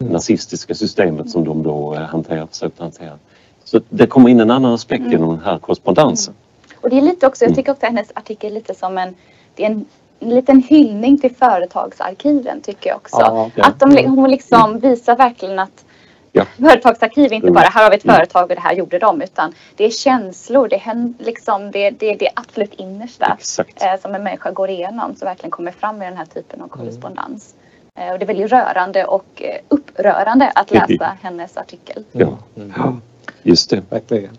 [0.04, 3.18] nazistiska systemet som de då eh, hanterar, försökte hantera.
[3.64, 5.12] Så det kommer in en annan aspekt mm.
[5.12, 6.34] genom den här korrespondensen.
[6.34, 6.78] Mm.
[6.80, 7.56] Och det är lite också, jag mm.
[7.56, 9.14] tycker också hennes artikel lite som en,
[9.54, 9.84] det är en,
[10.20, 13.16] en liten hyllning till företagsarkiven tycker jag också.
[13.20, 13.64] Ja, ja.
[13.64, 15.84] Att de, hon liksom visar verkligen att
[16.36, 16.44] Ja.
[16.58, 17.54] Företagsarkiv är inte Mm.
[17.54, 18.16] bara här har vi ett Mm.
[18.16, 22.14] företag och det här gjorde de utan det är känslor, det är liksom det, det,
[22.14, 23.38] det absolut innersta
[23.76, 26.68] eh, som en människa går igenom som verkligen kommer fram i den här typen av
[26.68, 27.54] korrespondens.
[27.54, 27.65] Eh,
[27.96, 32.04] och det är väldigt rörande och eh, upprörande att läsa hennes artikel.
[32.12, 32.38] Ja.
[32.56, 32.72] Mm.
[32.76, 32.96] Ja,
[33.42, 33.82] just det.
[33.90, 34.38] Verkligen.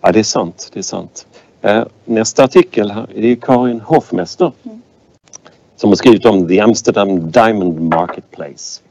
[0.00, 0.70] Ja, det är sant.
[0.72, 1.26] Det är sant.
[1.62, 4.82] Eh, Nästa artikel här, det är Karin Hoffmäster Mm.
[5.76, 8.82] som har skrivit om The Amsterdam Diamond Marketplace.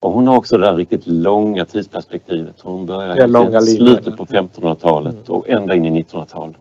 [0.00, 2.54] Och hon har också det där riktigt långa tidsperspektivet.
[2.60, 6.56] Hon börjar i slutet på 1500-talet och ända in i 1900-talet.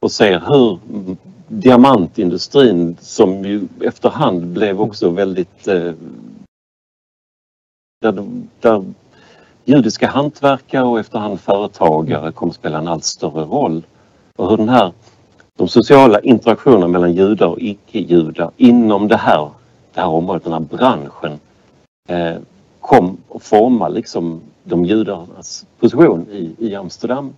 [0.00, 1.16] Och ser hur mm,
[1.48, 5.92] diamantindustrin som ju efterhand blev också väldigt eh,
[8.00, 8.26] där,
[8.60, 8.84] där
[9.64, 13.82] judiska hantverkare och efterhand företagare kom att spela en allt större roll.
[14.36, 14.92] Och hur den här,
[15.58, 19.50] de sociala interaktionerna mellan judar och icke-judar inom det här,
[19.94, 21.40] det här området, den här branschen
[22.08, 22.36] eh,
[22.80, 27.32] kom att forma liksom de judarnas position i, i Amsterdam.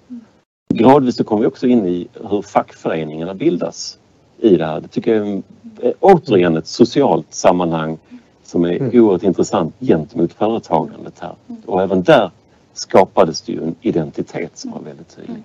[0.77, 3.99] Gradvis så kom vi också in i hur fackföreningarna bildas
[4.41, 4.81] i det här.
[4.81, 5.43] Det tycker jag är,
[5.83, 7.99] är återigen ett socialt sammanhang
[8.45, 9.01] som är Mm.
[9.05, 11.35] oerhört intressant gentemot företagandet här.
[11.67, 12.31] Och även där
[12.75, 15.43] skapades det ju en identitet som var väldigt tydlig.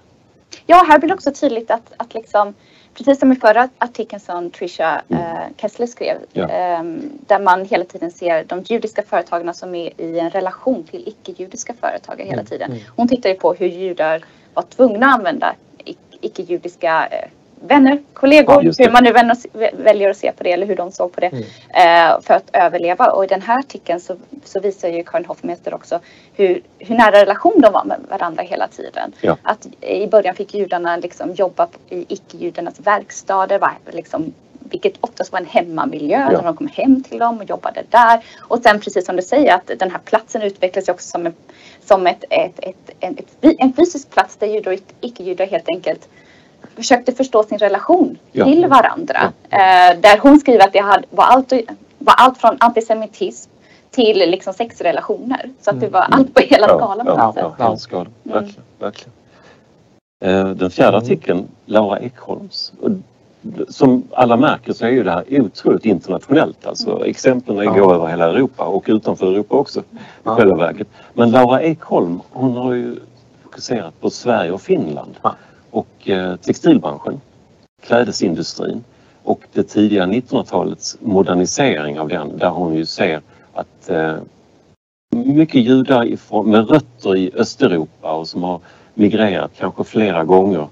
[0.65, 2.53] Ja, här blir det också tydligt att, att liksom,
[2.93, 5.17] precis som i förra artikeln som Trisha eh,
[5.57, 6.47] Kessler skrev, Ja.
[6.49, 11.07] ehm, där man hela tiden ser de judiska företagarna som är i en relation till
[11.07, 12.71] icke-judiska företagare hela Mm, tiden.
[12.71, 12.83] mm.
[12.95, 14.23] Hon tittar ju på hur judar
[14.53, 17.27] var tvungna att använda ic- icke-judiska eh,
[17.67, 19.11] vänner, kollegor, Ja, hur man nu
[19.83, 21.43] väljer att se på det eller hur de såg på det Mm.
[22.13, 23.11] eh, för att överleva.
[23.11, 25.99] Och i den här artikeln så, så visar ju Karin Hoffmeister också
[26.33, 29.13] hur, hur nära relation de var med varandra hela tiden.
[29.21, 29.37] Ja.
[29.43, 35.39] Att i början fick judarna liksom jobba i icke-judarnas verkstäder, var liksom, vilket oftast var
[35.39, 36.29] en hemmamiljö Ja.
[36.31, 38.19] när de kom hem till dem och jobbade där.
[38.47, 41.33] Och sen precis som du säger att den här platsen utvecklas också som, en,
[41.85, 46.07] som ett, ett, ett, en, en fysisk plats där judar och icke-judar helt enkelt
[46.75, 48.45] försökte förstå sin relation Ja.
[48.45, 49.19] till varandra.
[49.49, 51.53] Eh, där hon skriver att det hade, var, allt,
[51.97, 53.51] var allt från antisemitism
[53.91, 55.49] till liksom sexrelationer.
[55.61, 58.01] Så att det var allt på hela skalan Ja, ja, ja, skala.
[58.25, 58.33] Mm.
[58.37, 58.63] Verkligen.
[58.79, 59.11] verkligen.
[60.23, 61.03] Eh, Den fjärde Mm.
[61.03, 62.73] artikeln, Laura Ekholms.
[63.69, 66.65] Som alla märker så är ju det här otroligt internationellt.
[66.65, 67.73] Alltså exemplen Ja.
[67.73, 69.83] går över hela Europa och utanför Europa också i
[70.23, 70.35] Ja.
[70.35, 70.87] själva verket.
[71.13, 72.95] Men Laura Ekholm hon har ju
[73.43, 75.35] fokuserat på Sverige och Finland Ja
[75.71, 77.21] och eh, textilbranschen,
[77.83, 78.83] klädesindustrin
[79.23, 83.21] och det tidiga 1900-talets modernisering av den där hon ju ser
[83.53, 84.15] att eh,
[85.15, 88.59] mycket judar ifrån, med rötter i Östeuropa och som har
[88.93, 90.67] migrerat kanske flera gånger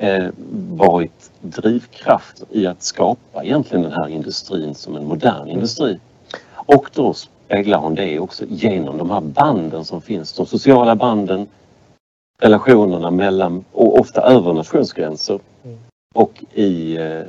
[0.00, 0.26] eh,
[0.70, 5.98] varit drivkraft i att skapa egentligen den här industrin som en modern industri.
[6.52, 11.46] Och då speglar hon det också genom de här banden som finns, de sociala banden,
[12.38, 15.78] relationerna mellan och ofta över nationsgränser Mm.
[16.14, 17.20] och i eh,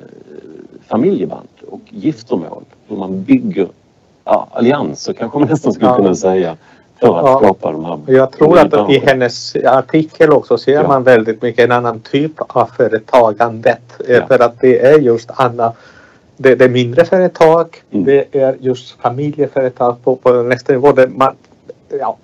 [0.87, 2.63] familjeband och giftermål.
[2.87, 3.67] Hur man bygger
[4.23, 5.95] ja, allianser kanske man nästan skulle Ja.
[5.95, 6.57] kunna säga
[6.99, 7.37] för att Ja.
[7.39, 10.87] skapa de här Jag tror att i hennes artikel också ser Ja.
[10.87, 13.81] man väldigt mycket en annan typ av företagandet.
[14.07, 14.27] Eh, Ja.
[14.27, 15.73] För att det är just Anna
[16.37, 18.05] det, det är mindre företag, Mm.
[18.05, 20.93] det är just familjeföretag på, på nästa nivå.
[21.09, 21.35] Man,
[21.99, 22.17] ja,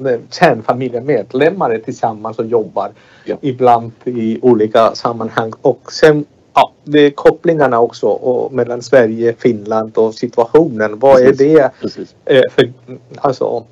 [1.71, 2.91] är tillsammans och jobbar
[3.25, 3.35] Ja.
[3.41, 5.53] ibland i olika sammanhang.
[5.61, 10.99] Och sen ja, det är kopplingarna också och mellan Sverige, Finland och situationen.
[10.99, 11.41] Vad Precis.
[11.41, 12.15] är det Precis.
[12.25, 12.73] Eh, för
[13.17, 13.63] alltså,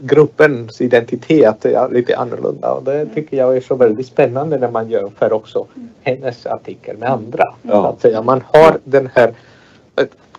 [0.00, 4.90] gruppens identitet är lite annorlunda och det tycker jag är så väldigt spännande när man
[4.90, 5.66] jämför också
[6.02, 7.44] hennes artikel med andra.
[7.62, 7.88] Ja.
[7.88, 8.22] Att säga.
[8.22, 9.34] Man har den här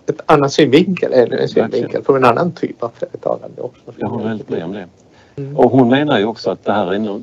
[0.06, 3.82] ett, annan synvinkel, ännu en synvinkel från en annan typ av företagande också.
[3.96, 4.86] Jag håller väldigt med om det.
[5.36, 5.56] Mm.
[5.56, 7.20] Och hon menar ju också att det här är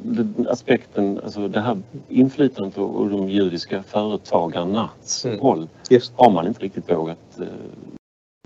[0.51, 1.77] aspekten, alltså det här
[2.09, 5.39] inflytandet och de judiska företagarnas Mm.
[5.39, 7.45] roll Just har man inte riktigt vågat eh,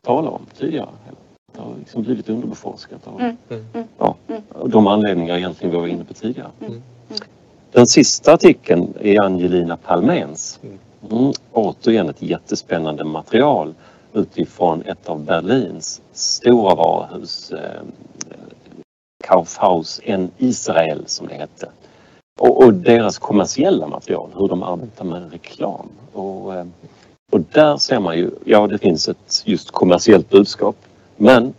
[0.04, 0.90] tala om tidigare.
[1.54, 3.38] Det har liksom blivit underbeforskat av Mm.
[3.50, 3.88] Mm.
[3.98, 4.42] Ja, Mm.
[4.50, 6.50] och de anledningar egentligen vi var inne på tidigare.
[6.68, 6.82] Mm.
[7.72, 10.60] Den sista artikeln är Angelina Palméns.
[10.64, 10.78] Mm.
[11.12, 13.74] Mm, återigen ett jättespännande material
[14.16, 17.82] utifrån ett av Berlins stora varuhus, eh,
[19.24, 21.70] Kaufhaus en Israel som det hette.
[22.40, 25.90] Och, och deras kommersiella material, hur de arbetar med reklam.
[26.14, 26.66] Och, eh,
[27.32, 30.76] och där ser man ju, ja det finns ett just kommersiellt budskap.
[31.18, 31.54] Men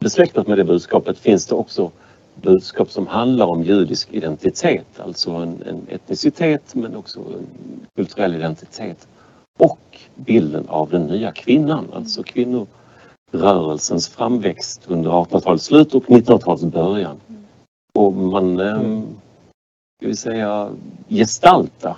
[0.00, 1.90] besläktat med det budskapet finns det också
[2.34, 7.46] budskap som handlar om judisk identitet, alltså en, en etnicitet men också en
[7.96, 9.08] kulturell identitet.
[9.60, 17.20] Och bilden av den nya kvinnan, alltså kvinnorörelsens framväxt under 1800-talets slut och 1900-talets början.
[17.94, 19.02] och man eh,
[19.98, 20.70] ska vi säga,
[21.08, 21.96] gestaltar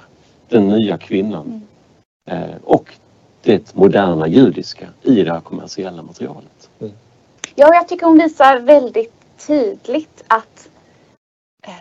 [0.49, 1.63] den nya kvinnan
[2.31, 2.95] eh, och
[3.43, 6.71] det moderna judiska i det här kommersiella materialet.
[7.55, 9.13] Ja, jag tycker hon visar väldigt
[9.47, 10.69] tydligt att
[11.67, 11.75] eh,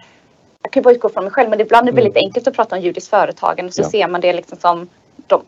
[0.64, 2.76] jag kan bara utgå från mig själv, men ibland är det väldigt enkelt att prata
[2.76, 3.90] om judiskt företagande så Ja.
[3.90, 4.88] ser man det liksom som
[5.28, 5.42] de,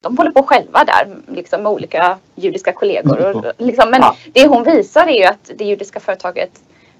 [0.00, 3.36] de håller på själva där liksom med olika judiska kollegor.
[3.36, 4.16] Och, liksom, men Ja.
[4.32, 6.50] det hon visar är ju att det judiska företaget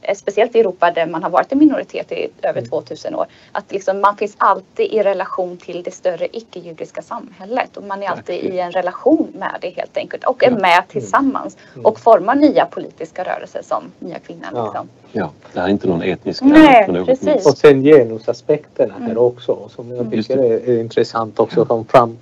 [0.03, 3.27] eh, Speciellt i Europa där man har varit en minoritet i över 2000 år.
[3.53, 7.77] Att liksom man finns alltid i relation till det större icke-judiska samhället.
[7.77, 10.25] Och man är alltid i en relation med det helt enkelt.
[10.25, 11.57] Och är med tillsammans.
[11.85, 14.51] Och formar nya politiska rörelser som Nya Kvinnan.
[14.55, 14.65] Ja.
[14.65, 14.89] Liksom.
[15.13, 17.47] Ja, det här är inte någon etnisk Nej, precis.
[17.47, 19.19] Och sen genusaspekterna här Mm.
[19.19, 22.19] också som jag tycker är, är intressant också som fram,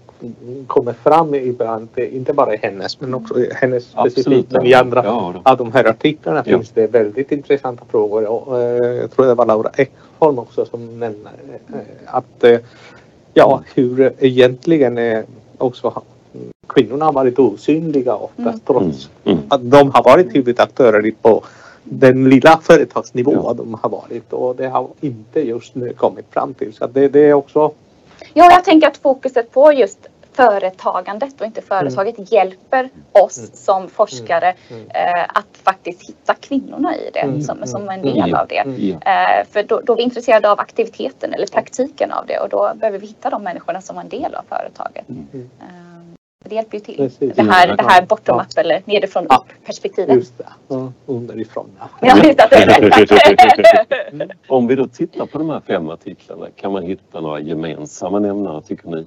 [0.67, 5.05] kommer fram ibland, inte bara i hennes men också i hennes specifikt men i andra
[5.05, 6.57] Ja, av de här artiklarna Ja.
[6.59, 11.01] finns det väldigt intressanta frågor och eh, jag tror det var Laura Ekholm också som
[11.01, 11.31] nämnde
[11.73, 12.59] eh, att eh,
[13.35, 15.25] ja hur egentligen
[15.59, 16.03] också
[16.67, 18.61] kvinnorna har varit osynliga oftast Mm.
[18.67, 19.39] trots Mm.
[19.39, 19.45] Mm.
[19.49, 21.45] att de har varit huvudaktörer på
[21.85, 23.55] den lilla företagsnivå Ja.
[23.55, 26.73] de har varit och det har inte just nu kommit fram till.
[26.75, 27.71] Så det, det är också
[28.35, 29.99] Ja, jag tänker att fokuset på just
[30.33, 33.51] företagandet och inte företaget hjälper oss Mm.
[33.55, 34.91] som forskare Mm.
[34.91, 37.43] eh, att faktiskt hitta kvinnorna i det Mm.
[37.43, 38.15] som, som en Mm.
[38.15, 38.59] del av det.
[38.59, 38.91] Mm.
[38.93, 42.73] Eh, för då, då är vi intresserade av aktiviteten eller praktiken av det och då
[42.75, 45.09] behöver vi hitta de människorna som var en del av företaget.
[45.09, 45.51] Mm.
[45.61, 45.96] Eh,
[46.45, 46.97] det hjälper ju till.
[46.97, 47.35] Precis.
[47.37, 47.77] Det här, Mm.
[47.77, 49.37] det här bottom up eller nedifrån Ja.
[49.37, 50.15] upp perspektivet.
[50.17, 51.71] just det, ja, underifrån.
[51.79, 51.89] Ja.
[52.01, 52.15] Ja.
[54.49, 58.63] Om vi då tittar på de här fem artiklarna, kan man hitta några gemensamma nämnare
[58.63, 59.07] tycker ni?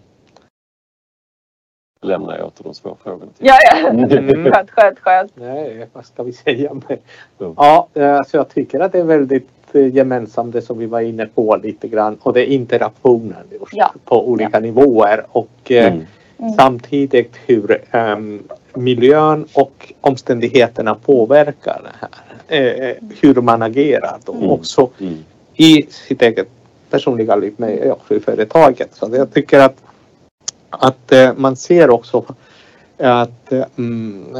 [2.02, 3.48] Lämnar jag åt de svåra frågorna till.
[3.48, 3.88] ja, ja.
[3.90, 4.52] Mm.
[4.52, 5.32] Skönt, skönt, skönt.
[5.36, 6.72] Nej, vad ska vi säga?
[6.88, 6.98] Ja.
[7.58, 11.00] ja, eh, alltså jag tycker att det är väldigt eh, gemensamt det som vi var
[11.02, 13.94] inne på lite grann och det är interaktionen just Ja.
[14.06, 16.06] på olika nivåer och eh, Mm.
[16.40, 16.54] Mm.
[16.54, 22.10] samtidigt hur ehm, miljön och omständigheterna påverkar det här.
[22.48, 24.50] Eh, hur man agerar då Mm.
[24.50, 25.18] också Mm.
[25.56, 26.48] i sitt eget
[26.90, 28.90] personliga liv men också i företaget.
[28.96, 29.76] Så jag tycker att,
[30.70, 32.26] att eh, man ser också
[32.98, 34.38] att eh, mm,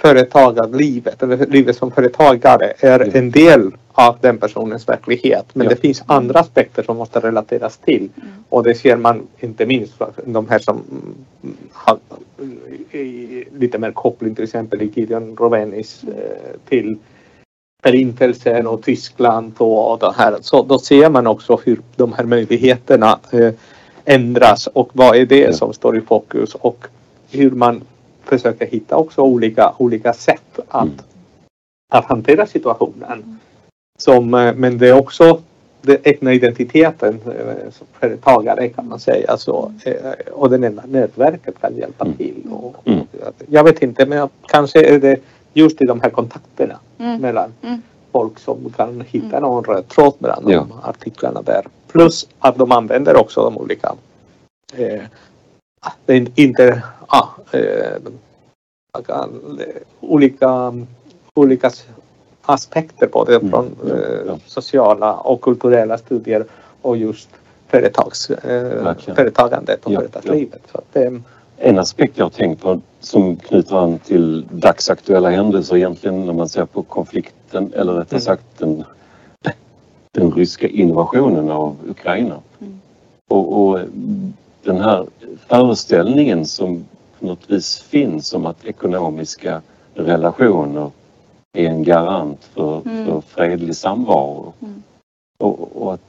[0.00, 3.10] företagarlivet eller livet som företagare är Mm.
[3.14, 5.46] en del av den personens verklighet.
[5.52, 5.70] Men Ja.
[5.70, 8.08] det finns andra aspekter som måste relateras till.
[8.16, 8.28] Mm.
[8.48, 10.80] Och det ser man inte minst för de här som
[11.42, 11.98] mm, har
[13.58, 16.96] lite mer koppling till exempel i Gideon Rovenis eh, till
[17.82, 20.36] Förintelsen och Tyskland och, det här.
[20.40, 23.52] Så då ser man också hur de här möjligheterna eh,
[24.04, 25.52] ändras och vad är det Ja.
[25.52, 26.86] som står i fokus och
[27.30, 27.82] hur man
[28.24, 30.94] försöker hitta också olika, olika sätt att, Mm.
[31.92, 33.38] att hantera situationen.
[33.98, 35.40] Som, eh, men det är också
[35.82, 39.36] den egna identiteten eh, som företagare kan man säga.
[39.36, 42.16] Så, eh, och det enda nätverket kan hjälpa Mm.
[42.16, 42.42] till.
[42.52, 43.04] Och, Mm.
[43.48, 45.20] Jag vet inte men kanske är det
[45.52, 47.20] just i de här kontakterna Mm.
[47.20, 47.82] mellan Mm.
[48.12, 50.58] folk som kan hitta någon röd tråd mellan Ja.
[50.58, 51.66] de artiklarna där.
[51.88, 53.94] Plus att de använder också de olika
[54.76, 55.02] eh,
[56.06, 58.00] det är inte ja, eh,
[60.00, 60.72] olika,
[61.34, 61.70] olika
[62.46, 63.50] aspekter på det Mm.
[63.50, 64.38] från Ja, eh, ja.
[64.46, 66.44] sociala och kulturella studier
[66.82, 67.28] och just
[67.68, 70.62] företags, eh, företagandet och Ja, företagslivet.
[70.72, 71.12] Så att, eh,
[71.58, 76.48] En aspekt jag har tänkt på som knyter an till dagsaktuella händelser egentligen när man
[76.48, 78.20] ser på konflikten eller rättare Mm.
[78.20, 78.84] sagt den,
[80.12, 82.34] den ryska invasionen av Ukraina.
[82.60, 82.80] Mm.
[83.28, 83.78] Och, och
[84.62, 85.06] den här
[85.48, 86.84] föreställningen som
[87.20, 89.60] på något vis finns om att ekonomiska
[89.94, 90.90] relationer
[91.54, 93.06] är en garant för, Mm.
[93.06, 94.52] för fredlig samvaro.
[94.60, 94.82] Mm.
[95.38, 96.00] Och, och att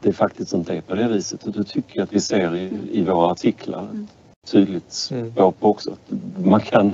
[0.00, 1.44] det faktiskt inte är på det viset.
[1.44, 4.06] Och det tycker jag att vi ser i, i våra artiklar Mm.
[4.46, 5.32] tydligt Mm.
[5.32, 5.90] spår på också.
[5.90, 6.92] Att man kan,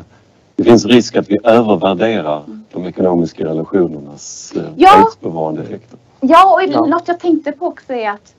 [0.57, 2.64] det finns risk att vi övervärderar Mm.
[2.72, 4.89] de ekonomiska relationernas eh, Ja.
[4.89, 5.99] fredsbevarande effekter.
[6.20, 6.85] Ja, och Ja.
[6.87, 8.35] något jag tänkte på också är att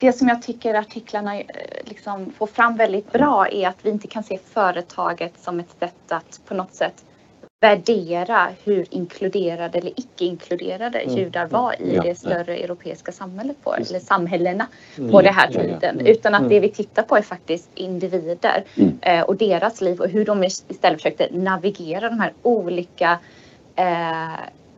[0.00, 1.44] det som jag tycker artiklarna eh,
[1.84, 6.12] liksom får fram väldigt bra är att vi inte kan se företaget som ett sätt
[6.12, 7.04] att på något sätt
[7.62, 11.16] värdera hur inkluderade eller icke inkluderade Mm.
[11.16, 12.14] judar var i Ja, det ja.
[12.14, 14.66] större europeiska samhället på, eller samhällena
[14.98, 15.10] mm.
[15.10, 15.62] på den här Ja, ja.
[15.62, 15.94] tiden.
[16.00, 16.06] Mm.
[16.06, 16.50] Utan att Mm.
[16.50, 18.98] det vi tittar på är faktiskt individer Mm.
[19.02, 23.18] eh, och deras liv och hur de istället försökte navigera de här olika
[23.76, 24.32] eh,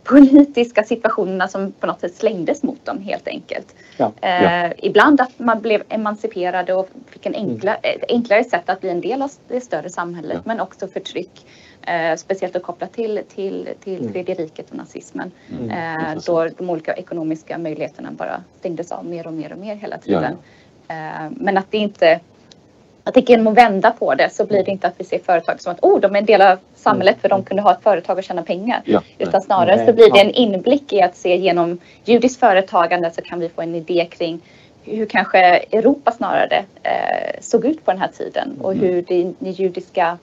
[0.04, 3.74] politiska situationerna som på något sätt slängdes mot dem helt enkelt.
[3.96, 4.12] Ja.
[4.20, 8.90] Eh, Ibland att man blev emanciperade och fick en enkla, ett enklare sätt att bli
[8.90, 10.40] en del av det större samhället Ja.
[10.44, 11.46] men också förtryck.
[11.86, 14.12] Eh, speciellt att koppla till, till, till Mm.
[14.12, 15.30] tredje riket och nazismen.
[15.60, 15.70] Mm.
[15.70, 19.98] Eh, då de olika ekonomiska möjligheterna bara stängdes av mer och mer och mer hela
[19.98, 20.36] tiden.
[20.88, 22.20] Eh, men att det inte
[23.04, 25.60] jag tänker genom att vända på det så blir det inte att vi ser företag
[25.60, 28.18] som att oh, de är en del av samhället för de kunde ha ett företag
[28.18, 28.82] och tjäna pengar.
[28.84, 30.24] Ja, Utan snarare Nej, så blir det ja.
[30.24, 34.40] en inblick i att se genom judiskt företagande så kan vi få en idé kring
[34.82, 38.84] hur kanske Europa snarare eh, såg ut på den här tiden och Mm.
[38.84, 40.18] hur det, den judiska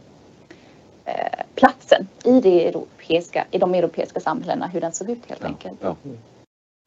[1.56, 5.78] platsen i, det europeiska, i de europeiska samhällena, hur den såg ut helt ja, enkelt.
[5.82, 5.96] ja.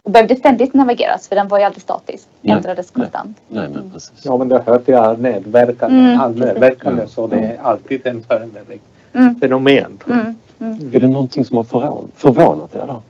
[0.04, 3.02] Och behövde ständigt navigeras för den var ju aldrig statisk, Nej, ändrades nej.
[3.02, 3.40] konstant.
[3.48, 4.24] Nej, men precis.
[4.24, 7.08] Ja men det hör till all nätverkande, Mm, Mm.
[7.08, 8.80] så det är alltid en föränderlig
[9.12, 9.40] Mm.
[9.40, 9.98] fenomen.
[10.06, 10.34] Mm.
[10.60, 10.94] Mm.
[10.94, 13.02] Är det någonting som har förvån- förvånat er då?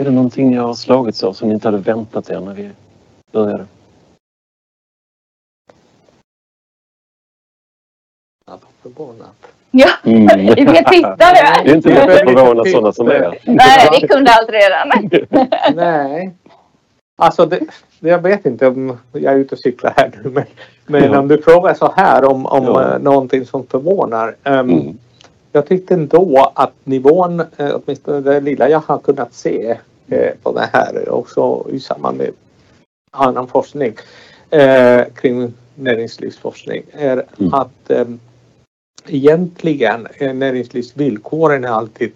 [0.00, 2.70] Är det någonting ni har slagits av som ni inte hade väntat er när vi
[3.32, 3.66] började?
[8.46, 9.46] Ja, förvånat.
[9.74, 10.26] Ja, Mm.
[10.26, 11.62] vi är tittare.
[11.64, 13.38] Det är inte lätt att förvåna sådana som er.
[13.44, 15.10] Nej, vi kunde allt redan.
[15.74, 16.30] Nej.
[17.18, 17.60] Alltså det,
[18.00, 20.44] jag vet inte om jag är ute och cyklar här nu men,
[20.86, 21.18] men Ja.
[21.18, 22.94] om du frågar så här om, om Ja.
[22.94, 24.34] eh, någonting som förvånar.
[24.44, 24.98] ehm, Mm.
[25.52, 29.76] Jag tyckte ändå att nivån, eh, åtminstone det lilla jag har kunnat se
[30.08, 32.30] eh, på det här också i samband med
[33.10, 33.92] annan forskning
[34.50, 37.54] eh, kring näringslivsforskning är Mm.
[37.54, 38.04] att eh,
[39.06, 42.12] egentligen är näringslivsvillkoren är alltid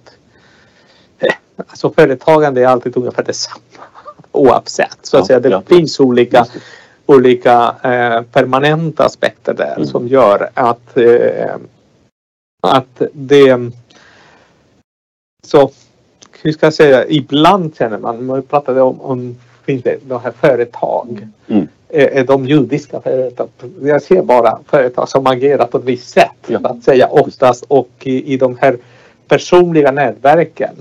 [1.19, 1.35] eh,
[1.67, 3.63] Alltså företagande är alltid ungefär detsamma
[4.33, 4.99] oavsett.
[5.03, 5.63] Så att Ja, säga, det ja.
[5.67, 6.47] finns olika
[7.07, 9.87] olika eh, permanenta aspekter där Mm.
[9.89, 11.57] som gör att, eh,
[12.63, 13.71] att det
[15.47, 15.71] så
[16.43, 20.33] hur ska jag säga, ibland känner man, man pratade om, om finns det de här
[20.41, 21.29] företag.
[21.49, 21.69] Mm.
[21.89, 23.49] Är, är de judiska företag?
[23.83, 26.31] Jag ser bara företag som agerar på ett visst sätt.
[26.49, 26.61] Ja.
[26.61, 28.77] Så att säga oftast och i, i de här
[29.29, 30.75] personliga nätverken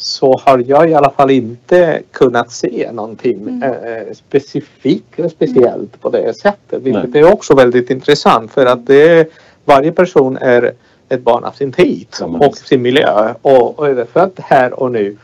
[0.00, 3.62] så har jag i alla fall inte kunnat se någonting Mm.
[3.62, 6.82] eh, specifikt eller speciellt på det sättet.
[6.82, 7.22] Vilket Nej.
[7.22, 9.28] är också väldigt intressant för att det,
[9.64, 10.72] varje person är
[11.08, 14.92] ett barn av sin tid Ja, och sin miljö och, och är född här och
[14.92, 15.16] nu.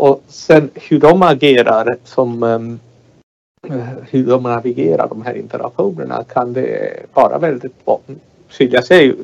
[0.00, 3.78] Och sen hur de agerar som eh,
[4.10, 7.84] hur de navigerar de här interaktionerna kan det vara väldigt
[8.48, 9.14] skilja sig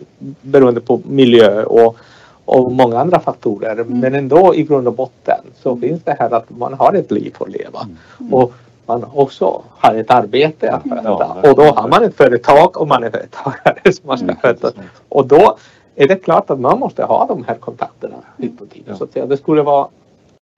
[0.41, 1.97] beroende på miljö och,
[2.45, 3.73] och många andra faktorer.
[3.73, 4.01] Mm.
[4.01, 7.35] Men ändå i grund och botten så finns det här att man har ett liv
[7.39, 7.89] att leva.
[8.21, 8.35] Mm.
[8.35, 8.53] Och
[8.87, 11.51] man också har ett arbete att sköta.
[11.51, 14.71] och då har man ett företag och man är företagare som man ska Mm, sköta.
[15.09, 15.57] Och då
[15.97, 18.17] är det klart att man måste ha de här kontakterna.
[18.37, 18.95] Ja.
[18.97, 19.89] Så att säga, det skulle vara,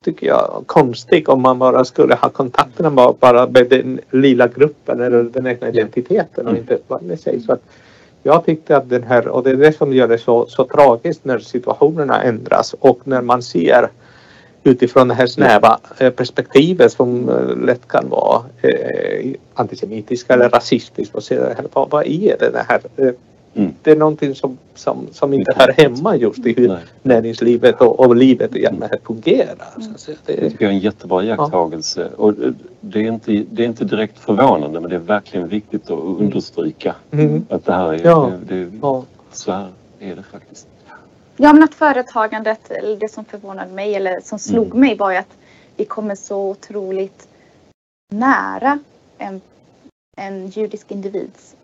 [0.04, 5.00] tycker jag, konstigt om man bara skulle ha kontakterna bara, bara med den lilla gruppen
[5.00, 6.56] eller den egna identiteten och Mm.
[6.62, 7.40] inte vad med sig.
[7.40, 7.62] Så att
[8.26, 11.24] jag tyckte att den här, och det är det som gör det så, så tragiskt
[11.24, 13.88] när situationerna ändras och när man ser
[14.64, 21.18] utifrån det här snäva eh, perspektivet som eh, lätt kan vara eh, antisemitiska eller rasistiska
[21.18, 21.38] och se
[21.72, 22.80] vad, vad är det här?
[22.96, 23.12] Eh,
[23.56, 23.72] Mm.
[23.82, 26.78] Det är någonting som, som, som inte hör hemma just i hur Nej.
[27.02, 29.56] näringslivet och, och livet i allmänhet fungerar.
[29.96, 30.10] Så.
[30.26, 32.08] Det Det, tycker jag är en jättebra iakttagelse.
[32.16, 32.34] Och
[32.80, 36.94] det, är inte, det är inte direkt förvånande men det är verkligen viktigt att understryka
[37.10, 38.32] mm, att det här är, Ja.
[38.48, 39.68] det, det, ja, så här
[40.00, 40.66] är det faktiskt.
[41.36, 44.80] Ja, men att företagandet, eller det som förvånade mig eller som slog Mm.
[44.80, 45.36] mig var ju att
[45.76, 47.28] vi kommer så otroligt
[48.12, 48.78] nära
[49.18, 49.40] en,
[50.16, 51.56] en judisk individs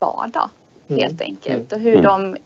[0.00, 0.50] vardag
[0.90, 1.02] Mm.
[1.02, 1.72] helt enkelt.
[1.72, 2.02] Och hur Mm.
[2.04, 2.36] de,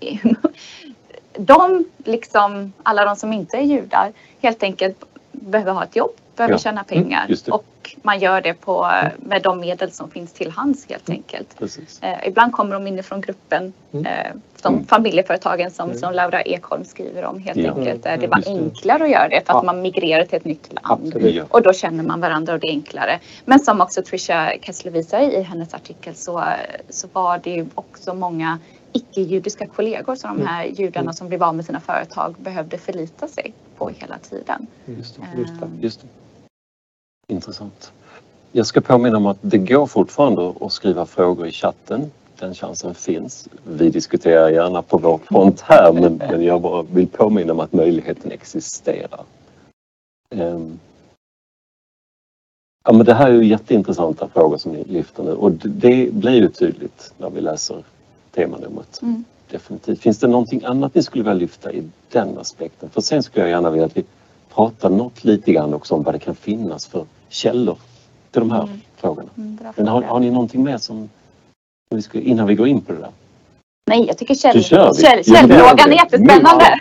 [1.38, 6.55] de, liksom alla de som inte är judar, helt enkelt behöver ha ett jobb, behöver
[6.55, 6.59] Ja.
[6.59, 7.53] tjäna pengar just det.
[7.53, 7.64] och
[8.03, 11.59] man gör det på, med de medel som finns till hands helt enkelt.
[11.59, 12.03] Precis.
[12.03, 14.07] Eh, ibland kommer de inifrån gruppen, Mm.
[14.07, 14.32] eh,
[14.62, 14.87] som Mm.
[14.87, 15.99] familjeföretagen som, Mm.
[16.01, 17.74] som Laura Ekholm skriver om helt Ja.
[17.74, 18.03] enkelt.
[18.03, 18.51] Där det Mm, var det.
[18.64, 19.62] enklare att göra det för att Ja.
[19.62, 21.07] man migrerar till ett nytt land.
[21.14, 21.47] absolut.
[21.51, 23.20] Och då känner man varandra och det är enklare.
[23.45, 26.45] Men som också Trisha Kessler visar i hennes artikel så,
[26.89, 28.59] så var det också många
[28.93, 30.47] icke-judiska kollegor som de Mm.
[30.55, 31.12] här judarna Mm.
[31.14, 34.66] som blev av med sina företag behövde förlita sig på hela tiden.
[34.87, 35.39] Just det.
[35.41, 35.66] Just det.
[35.66, 36.07] Ehm, Just det.
[37.27, 37.93] Intressant.
[38.53, 42.11] Jag ska påminna om att det går fortfarande att skriva frågor i chatten.
[42.39, 43.49] Den chansen finns.
[43.64, 47.72] Vi diskuterar gärna på vår front här men, men jag bara vill påminna om att
[47.72, 49.25] möjligheten existerar.
[50.31, 50.79] Ehm.
[52.85, 56.14] Ja, men det här är ju jätteintressanta frågor som ni lyfter nu och det, det
[56.14, 57.85] blir ju tydligt när vi läser
[58.31, 59.03] temanumret.
[59.03, 59.25] Mm.
[59.51, 60.01] Definitivt.
[60.01, 62.91] Finns det någonting annat ni skulle vilja lyfta i den aspekten?
[62.91, 64.05] För sen skulle jag gärna vilja att vi
[64.55, 67.78] pratar något lite grann också om vad det kan finnas för källor
[68.30, 68.80] till de här Mm.
[68.97, 69.28] frågorna.
[69.37, 71.09] mm, Men har, har ni någonting mer som
[71.91, 73.11] vi ska, innan vi går in på det där?
[73.87, 76.80] Nej, jag tycker käll, käll, det källfrågan är jättespännande.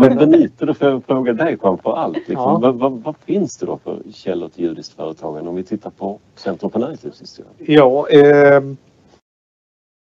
[0.00, 2.16] Men Benito, då får jag fråga dig framför allt.
[2.16, 2.58] Liksom, Ja.
[2.58, 6.18] vad, vad, vad finns det då för källor till judiskt företagande om vi tittar på
[6.36, 7.50] Centrum för näringslivshistoria?
[7.58, 8.76] Ja, ehm,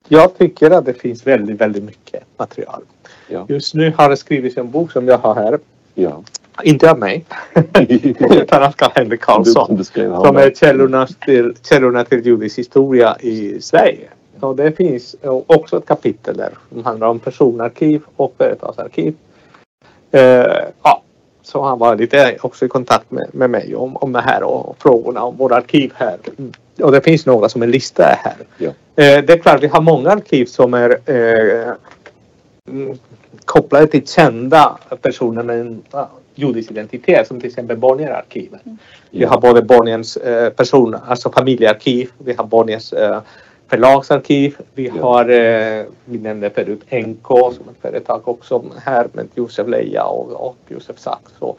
[0.08, 2.82] jag tycker att det finns väldigt, väldigt mycket material.
[3.28, 3.46] Ja.
[3.48, 5.58] Just nu har det skrivits en bok som jag har här.
[5.94, 6.22] Ja.
[6.62, 7.24] Inte av mig,
[8.30, 9.84] utan av Karl-Henrik Karlsson.
[9.84, 14.08] som är källorna till, källorna till judisk historia i Sverige.
[14.40, 19.14] Och det finns också ett kapitel där som handlar om personarkiv och företagsarkiv.
[20.10, 20.20] Eh,
[20.82, 21.02] ja,
[21.42, 24.76] så han var lite också i kontakt med, med mig om, om det här och
[24.78, 26.16] frågorna om våra arkiv här.
[26.82, 28.36] Och det finns några som är listade här.
[28.58, 28.68] Ja.
[29.04, 31.74] Eh, det är klart, vi har många arkiv som är eh,
[32.70, 32.98] mm,
[33.44, 38.60] kopplade till kända personer med en ja, judisk identitet som till exempel Bonnierarkivet.
[39.10, 43.20] Vi har både Bonniers eh, person, alltså familjearkiv, vi har Bonniers eh,
[43.68, 45.02] förlagsarkiv, vi Ja.
[45.02, 50.48] har, eh, vi nämnde förut NK som ett företag också här med Josef Leja och,
[50.48, 51.32] och Josef Sachs.
[51.38, 51.58] Och,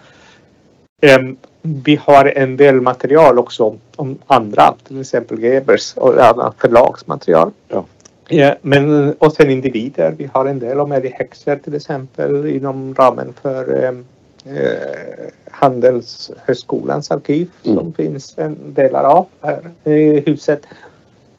[1.01, 7.51] ehm, vi har en del material också om andra, till exempel Gebers och annat förlagsmaterial.
[7.67, 7.86] Ja.
[8.28, 10.11] Ja, men, och sen individer.
[10.17, 14.05] Vi har en del om Eddie Hexer till exempel inom ramen för ehm,
[14.45, 17.77] eh, Handelshögskolans arkiv Mm.
[17.77, 20.65] som finns en delar av här i huset.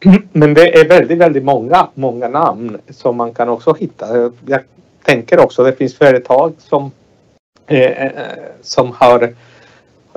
[0.32, 4.30] Men det är väldigt, väldigt många, många namn som man kan också hitta.
[4.46, 4.60] Jag
[5.02, 6.90] tänker också det finns företag som,
[7.66, 8.12] eh, eh,
[8.62, 9.34] som har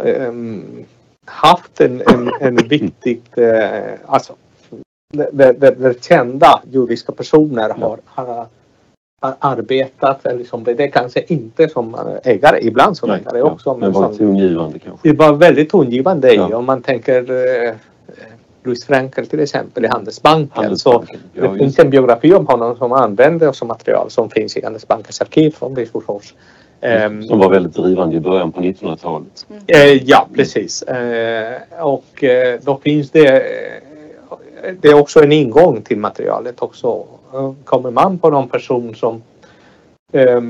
[0.04, 0.86] ehm,
[1.26, 4.34] haft en, en, en viktig, eh, alltså
[5.14, 8.48] där, där, där kända judiska personer har, har, har
[9.22, 10.26] arbetat.
[10.26, 13.72] Eller som det, är kanske inte som ägare, ibland som Nej, ägare ja, också.
[13.72, 15.10] Men Men var som, tongivande kanske.
[15.10, 16.58] det var väldigt tongivande Ja.
[16.58, 17.32] om man tänker
[17.68, 17.74] eh,
[18.64, 20.50] Louis Frankel till exempel i Handelsbanken.
[20.54, 21.20] Handelsbanken.
[21.34, 24.64] Så Ja, det finns en biografi om honom som använde som material som finns i
[24.64, 26.34] Handelsbankens arkiv från Biskopsfors.
[26.82, 29.46] Ehm, Som var väldigt drivande i början på 1900-talet.
[29.68, 30.84] Eh, ja, precis.
[30.84, 37.06] Eh, och eh, då finns det eh, det är också en ingång till materialet också.
[37.64, 39.22] Kommer man på någon person som
[40.12, 40.42] eh,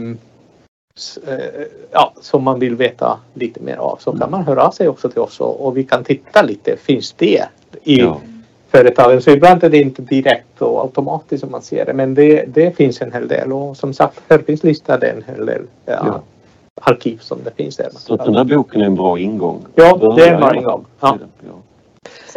[1.91, 5.09] ja, som man vill veta lite mer av så kan man höra av sig också
[5.09, 6.77] till oss och, vi kan titta lite.
[6.77, 7.43] Finns det
[7.83, 8.21] i Ja.
[8.69, 9.21] företagen?
[9.21, 12.77] Så ibland är det inte direkt och automatiskt som man ser det men det, det
[12.77, 16.21] finns en hel del och som sagt här finns listade en hel del ja, Ja.
[16.81, 17.89] arkiv som det finns där.
[17.93, 19.65] Så den här boken är en bra ingång.
[19.75, 20.85] Ja, det är en bra ingång.
[20.99, 21.17] Ja.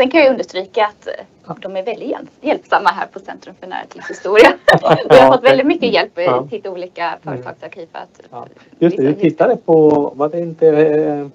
[0.01, 0.05] Ja.
[0.05, 3.67] Sen kan jag understryka att eh, de är väldigt hjälp, hjälpsamma här på Centrum för
[3.67, 4.53] näringslivshistoria.
[5.11, 6.47] Vi har fått väldigt mycket hjälp eh, Ja.
[6.51, 8.47] till olika företagsarkiv för att Ja.
[8.79, 11.27] Just det, vi vissa- tittade på, var det inte eh,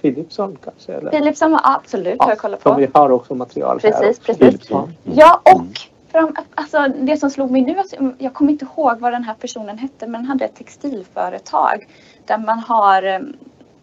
[0.00, 0.92] Philipsson kanske?
[0.92, 1.10] Eller?
[1.10, 2.80] Philipsson, ja, absolut, har jag kollat som på.
[2.80, 3.90] vi har också material här.
[3.90, 4.22] Precis, också.
[4.22, 4.38] precis.
[4.38, 4.82] Philipsson.
[5.04, 5.18] Mm.
[5.18, 5.66] Ja, och
[6.12, 9.34] fram, alltså, det som slog mig nu, alltså, jag kommer inte ihåg vad den här
[9.34, 11.86] personen hette, men han hade ett textilföretag
[12.26, 13.20] där man har eh,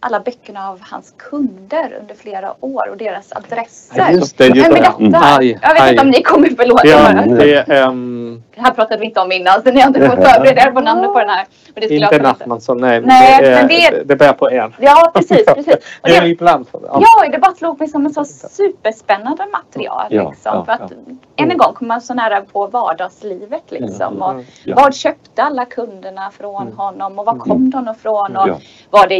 [0.00, 4.10] alla böckerna av hans kunder under flera år och deras adresser.
[4.10, 4.74] Just det, just det.
[4.74, 5.18] berätta!
[5.38, 5.90] Aj, jag vet aj.
[5.90, 7.28] inte om ni kommer förlåta Ja, mig.
[7.28, 10.28] det är um, Det här pratade vi inte om innan så ni har inte fått
[10.28, 11.46] förbereda er på namnet på den här.
[11.74, 12.18] Men det skulle inte.
[12.22, 13.00] Nattmansson, nej.
[13.00, 14.74] Nej, det, men det- det, börjar på en.
[14.80, 15.74] Ja, precis, precis.
[16.00, 16.66] Och Det ibland.
[16.72, 16.80] Ja.
[17.22, 20.06] ja, det bara slog mig som ett så superspännande material.
[20.10, 20.92] Ja, Liksom, ja, för att
[21.36, 23.62] än en gång kommer man så nära på vardagslivet.
[23.68, 24.44] Liksom, och Mm.
[24.64, 24.74] Ja.
[24.76, 26.76] Vad köpte alla kunderna från Mm.
[26.78, 28.36] honom och var kom de ifrån?
[28.36, 28.58] Och Ja.
[28.90, 29.18] Var det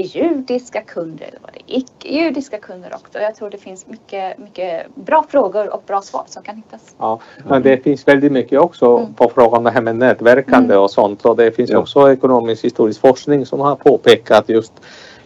[0.75, 3.19] judiska kunder eller var det icke-judiska kunder också?
[3.19, 6.95] Jag tror det finns mycket, mycket bra frågor och bra svar som kan hittas.
[6.99, 9.15] Ja, men det finns väldigt mycket också Mm.
[9.15, 11.25] på frågan om det här med nätverkande och sånt.
[11.25, 11.79] Och det finns Ja.
[11.79, 14.73] också ekonomisk historisk forskning som har påpekat just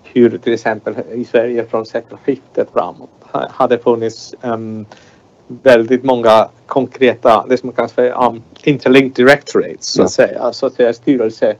[0.02, 4.86] hur till exempel i Sverige från sekelskiftet framåt ha- hade funnits um,
[5.46, 10.40] väldigt många konkreta, det som man kan säga um, interlinked directorates så att säga.
[10.40, 11.54] Alltså att är styrelse,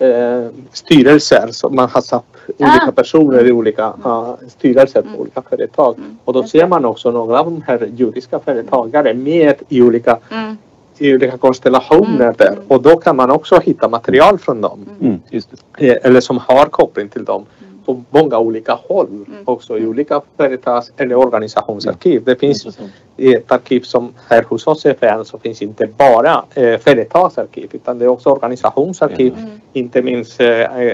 [0.00, 2.24] eh, styrelser som man har satt
[2.58, 2.92] olika Ah.
[2.92, 5.20] personer i olika uh, styrelser på Mm.
[5.20, 5.94] olika företag.
[5.98, 6.16] Mm.
[6.24, 10.56] Och då ser man också några av de här judiska företagare med i olika, Mm.
[10.98, 12.34] i olika konstellationer Mm.
[12.38, 12.56] där.
[12.68, 14.86] Och då kan man också hitta material från dem.
[15.00, 15.48] Mm, just
[15.78, 15.88] det.
[15.90, 17.69] Eh, Eller som har koppling till dem Mm.
[17.86, 19.06] På många olika håll.
[19.06, 19.42] Mm.
[19.44, 22.24] Också i olika företags eller organisationsarkiv.
[22.24, 22.78] Det finns
[23.16, 27.68] i ett arkiv som här hos oss i FN så finns inte bara eh, företagsarkiv
[27.72, 29.34] utan det är också organisationsarkiv.
[29.38, 29.50] Mm.
[29.72, 30.46] Inte minst eh,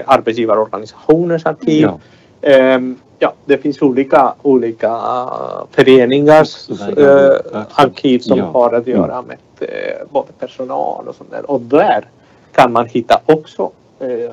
[0.05, 1.81] arbetsgivarorganisationers arkiv.
[1.83, 1.99] Ja.
[2.41, 8.43] Ehm, ja, det finns olika, olika uh, föreningars uh, arkiv som Ja.
[8.43, 8.53] Mm.
[8.55, 11.51] har att göra med uh, både personal och sånt där.
[11.51, 12.05] Och där
[12.51, 13.71] kan man hitta också
[14.01, 14.31] uh,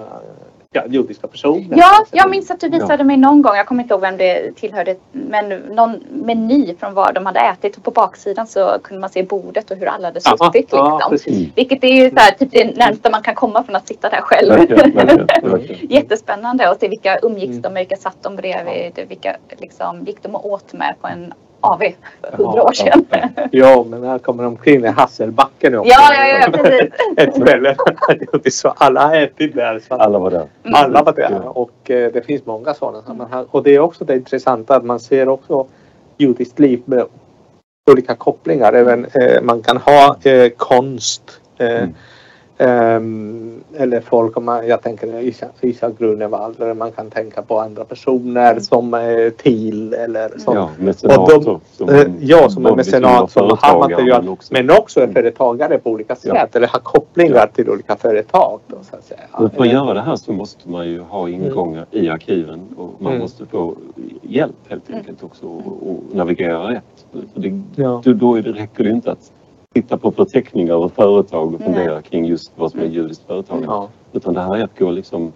[0.75, 1.79] ja, judiska personer.
[1.79, 4.53] Ja, jag minns att du visade mig någon gång, jag kommer inte ihåg vem det
[4.57, 9.11] tillhörde, men någon meny från vad de hade ätit och på baksidan så kunde man
[9.11, 10.69] se bordet och hur alla hade suttit.
[10.73, 11.11] ja, Liksom.
[11.11, 11.49] precis.
[11.55, 14.21] Vilket är ju så här, typ det närmsta man kan komma från att sitta där
[14.21, 14.49] själv.
[14.49, 15.87] Verkligen, verkligen, verkligen.
[15.91, 17.63] Jättespännande att se vilka umgicks Mm.
[17.63, 21.33] de vilka satt de bredvid, vilka liksom, gick de åt med på en
[21.65, 21.83] AV
[22.23, 23.07] hundra Ja, år sedan.
[23.51, 25.91] Ja, men här kommer omkring i Hasselbacken också.
[25.93, 26.91] Ja, ja, ja, precis.
[27.17, 27.77] Ett ställe.
[28.33, 29.79] Det är så alla har ätit där.
[29.89, 30.47] Så Alla var där.
[30.73, 31.59] alla var där.
[31.59, 33.47] Och eh, det finns många sådana sammanhang.
[33.51, 35.67] Och det är också det intressanta att man ser också
[36.19, 37.05] judiskt liv med
[37.91, 38.73] olika kopplingar.
[38.73, 41.23] Även eh, man kan ha eh, konst.
[41.59, 41.95] Eh, Mm.
[42.59, 47.85] Ehm, eller folk, om man, jag tänker Isak, Grunewald, eller man kan tänka på andra
[47.85, 51.41] personer som eh, till eller som Ja, mecenater.
[51.41, 55.79] som- Eh, Ja, som är mecenat som har material men också- men också är företagare
[55.79, 56.47] på olika sätt Ja.
[56.53, 58.61] eller har kopplingar till olika företag.
[58.67, 59.21] Då, så att säga.
[59.39, 62.91] Men för att göra det här så måste man ju ha ingångar i arkiven och
[62.99, 63.23] man Mm.
[63.23, 63.75] måste få
[64.23, 67.07] hjälp helt enkelt också och, och navigera rätt.
[67.33, 68.01] För det, Ja.
[68.05, 69.33] då, då är det, räcker det inte att
[69.75, 71.75] titta på förteckningar över företag och Nej.
[71.75, 73.65] fundera kring just vad som är judiskt företag.
[73.67, 73.89] Ja.
[74.13, 75.33] Utan det här är att gå liksom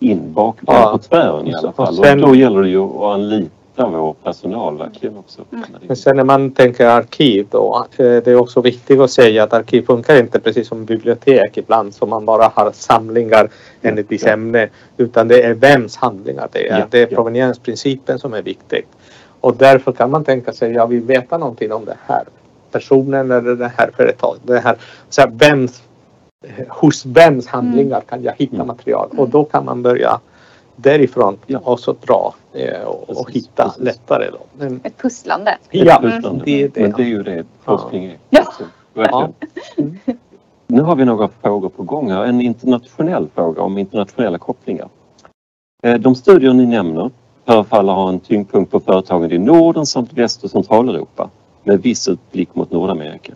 [0.00, 0.88] in bak Ja.
[0.92, 1.94] på tvären i alla Och fall.
[1.96, 3.50] sen- och då gäller det ju att anlita
[3.88, 5.42] vår personal verkligen också.
[5.52, 5.64] Mm.
[5.86, 9.52] Men sen när man tänker arkiv då, eh, det är också viktigt att säga att
[9.52, 13.48] arkiv funkar inte precis som bibliotek ibland som man bara har samlingar
[13.82, 14.32] enligt viss Ja.
[14.32, 14.68] ämne.
[14.96, 16.78] Utan det är vems handlingar det är.
[16.78, 18.86] Ja, Det är proveniensprincipen som är viktig.
[19.40, 22.24] Och därför kan man tänka sig, jag vill veta någonting om det här
[22.78, 24.42] personen eller det här företaget.
[24.46, 24.76] Det här,
[25.08, 25.82] så här, vems,
[26.68, 28.66] hos vems handlingar kan jag hitta Mm.
[28.66, 29.08] material?
[29.16, 30.20] Och då kan man börja
[30.76, 31.58] därifrån Ja.
[31.58, 33.82] och så dra eh, och, och Precis, hitta precis.
[33.82, 34.30] lättare.
[34.30, 34.38] Då.
[34.58, 35.58] Men, Ett pusslande.
[35.70, 36.42] ja, Pussland.
[36.44, 36.80] det är det.
[36.80, 38.16] Men det är ju det forskning är.
[38.30, 38.40] Ja.
[38.46, 38.62] också.
[38.94, 39.32] Verkligen.
[40.66, 42.24] Nu har vi några frågor på gång här.
[42.24, 44.88] En internationell fråga om internationella kopplingar.
[45.82, 47.10] Eh, De studier ni nämner
[47.46, 51.30] förefaller ha en tyngdpunkt på företagen i Norden samt Väst och Centraleuropa
[51.66, 53.32] med viss utblick mot Nordamerika.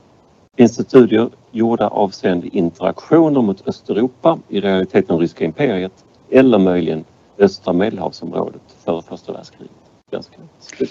[0.56, 5.92] Finns det studier gjorda avseende interaktioner mot Östeuropa, i realiteten ryska imperiet,
[6.30, 7.04] eller möjligen
[7.38, 9.70] östra medelhavsområdet före första världskriget?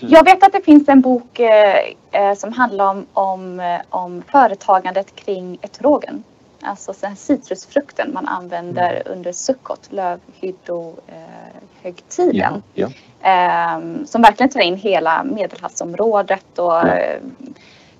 [0.01, 1.75] Jag vet att det finns en bok eh,
[2.11, 6.23] eh som handlar om, om, eh, om företagandet kring etrogen.
[6.61, 12.63] Alltså den citrusfrukten man använder under sukkot, lövhyddohögtiden.
[12.73, 12.87] Ja, ja.
[13.21, 17.19] Eh, som verkligen tar in hela medelhavsområdet och eh,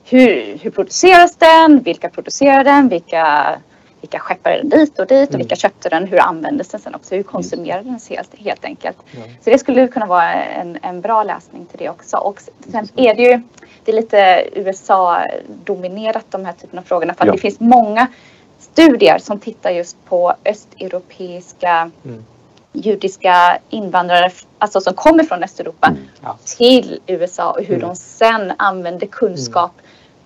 [0.03, 3.55] hur, hur produceras den, vilka producerar den, vilka,
[4.01, 5.39] vilka skeppar den dit och dit och Mm.
[5.39, 8.97] vilka köpte den, hur användes den sen också, hur konsumerades den helt, helt enkelt.
[9.11, 9.19] Ja.
[9.43, 12.17] Så det skulle kunna vara en, en bra läsning till det också.
[12.17, 12.41] Och
[12.71, 13.41] sen är det ju
[13.85, 17.33] det är lite USA-dominerat de här typerna av frågorna för att Ja.
[17.33, 18.07] det finns många
[18.71, 22.25] studier som tittar just på östeuropeiska Mm.
[22.73, 25.99] judiska invandrare, alltså som kommer från Östeuropa Mm.
[26.23, 26.37] Ja.
[26.57, 27.87] till USA och hur Mm.
[27.89, 29.71] de sen använder kunskap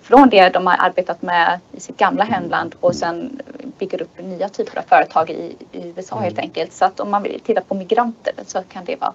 [0.02, 3.40] från det de har arbetat med i sitt gamla hemland och sen
[3.78, 6.44] bygger upp nya typer av företag i, i USA helt Mm.
[6.44, 6.72] enkelt.
[6.72, 9.12] Så att om man vill titta på migranter så kan det vara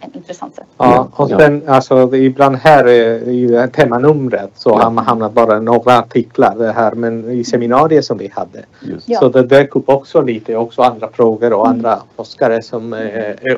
[0.00, 0.64] en intressant sätt.
[0.78, 1.38] Ja, och Ja.
[1.38, 2.92] sen alltså ibland här eh,
[3.28, 4.76] i temanumret så Ja.
[4.82, 9.08] har man hamnat bara några artiklar det här men i seminariet som vi hade Just.
[9.08, 9.18] Ja.
[9.18, 11.76] så det dök upp också lite också andra frågor och Mm.
[11.78, 13.00] andra forskare som eh,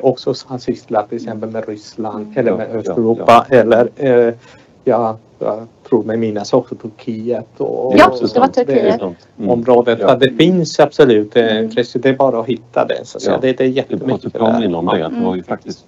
[0.02, 2.38] också har sysslat till exempel med Ryssland Mm.
[2.38, 4.34] eller Ja, med ja, Östeuropa eller eh,
[4.84, 8.46] ja, jag tror mig minnas också Turkiet och Ja, det var.
[8.46, 9.00] Turkiet.
[9.38, 9.50] Mm.
[9.50, 9.98] området.
[10.02, 10.08] Ja.
[10.08, 11.64] Så det finns absolut eh, Mm.
[11.64, 11.98] intresse.
[11.98, 13.00] Det är bara att hitta det.
[13.04, 13.18] Så.
[13.30, 13.38] Ja.
[13.40, 14.32] det, det är Det är bra att jättemycket.
[14.32, 14.98] du påminner om det.
[14.98, 15.24] Det Mm.
[15.24, 15.84] var ju faktiskt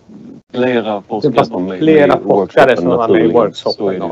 [0.57, 4.03] flera forskare som flera forskare som var med i workshopen,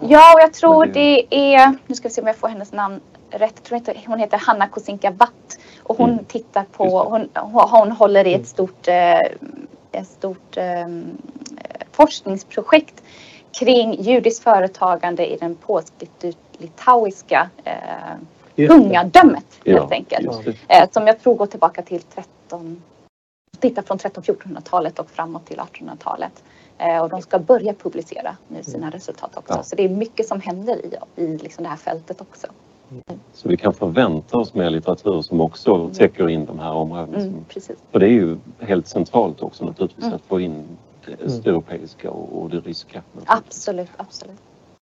[0.00, 0.34] ja.
[0.34, 3.00] och jag tror det är, nu ska vi se om jag får hennes namn
[3.30, 6.24] rätt, jag tror inte, hon heter Hanna Kosinka Watt och hon Mm.
[6.24, 7.28] tittar på, hon,
[7.70, 8.40] hon håller i Mm.
[8.40, 9.18] ett stort, eh,
[9.92, 10.86] ett stort eh,
[11.92, 13.02] forskningsprojekt
[13.58, 17.74] kring judiskt företagande i den polsk-litauiska eh,
[18.66, 20.46] kungadömet Ja, helt enkelt.
[20.68, 22.82] Eh, som jag tror går tillbaka till 13,
[23.62, 26.44] titta från 13-1400-talet och framåt till 1800-talet.
[26.78, 29.54] Eh, och de ska börja publicera nu sina resultat också.
[29.54, 29.62] Ja.
[29.62, 32.46] Så det är mycket som händer i, i liksom det här fältet också.
[33.32, 37.18] Så vi kan förvänta oss mer litteratur som också täcker in de här områdena.
[37.18, 37.76] Mm, precis.
[37.92, 40.16] För det är ju helt centralt också naturligtvis Mm.
[40.16, 40.64] att få in
[41.06, 43.02] det östeuropeiska och, och det ryska.
[43.26, 44.36] Absolut, absolut.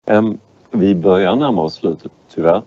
[0.06, 0.38] Ehm,
[0.70, 2.62] vi börjar närma oss slutet tyvärr.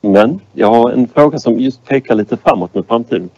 [0.00, 3.30] Men jag har en fråga som just pekar lite framåt mot framtiden.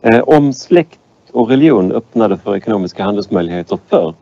[0.00, 1.00] Eh, om släkt
[1.34, 4.14] och religion öppnade för ekonomiska handelsmöjligheter förr,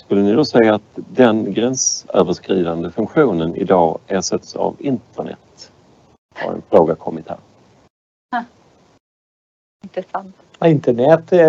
[0.00, 5.70] skulle ni då säga att den gränsöverskridande funktionen idag ersätts av internet?
[6.34, 7.38] Har en fråga kommit här.
[9.84, 10.36] Intressant.
[10.64, 11.40] internet eh,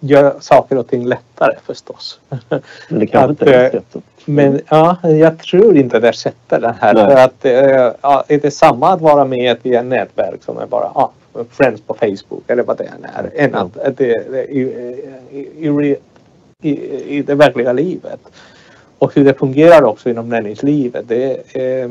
[0.00, 2.20] gör saker och ting lättare förstås.
[2.88, 4.04] Men det kanske inte är eh, sättet.
[4.24, 6.94] Men ja, jag tror inte det sätter den här.
[6.94, 7.06] Nej.
[7.06, 10.66] För att eh, ja, är det samma att vara med i ett nätverk som är
[10.66, 11.12] bara ja,
[11.50, 13.30] friends på Facebook eller vad det än är.
[13.34, 14.60] Än att, att det, det, i,
[15.30, 15.96] i,
[16.62, 16.70] i,
[17.18, 18.20] i, det verkliga livet.
[18.98, 21.08] Och hur det fungerar också inom näringslivet.
[21.08, 21.90] Det, eh,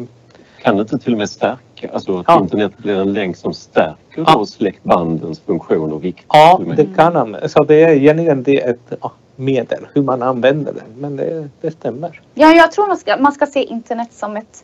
[0.62, 2.40] Kan det inte till och med stärka, alltså att Ja.
[2.42, 3.96] internet blir en länk som stärker
[4.28, 4.34] Ja.
[4.34, 6.26] då släktbandens funktion och vikt?
[6.28, 6.78] ja, med?
[6.78, 7.52] det kan användas.
[7.52, 10.84] Så det är egentligen det är ett ja, medel, hur man använder den.
[11.02, 12.22] Men det, det stämmer.
[12.34, 14.64] Ja, jag tror man ska, man ska se internet som ett,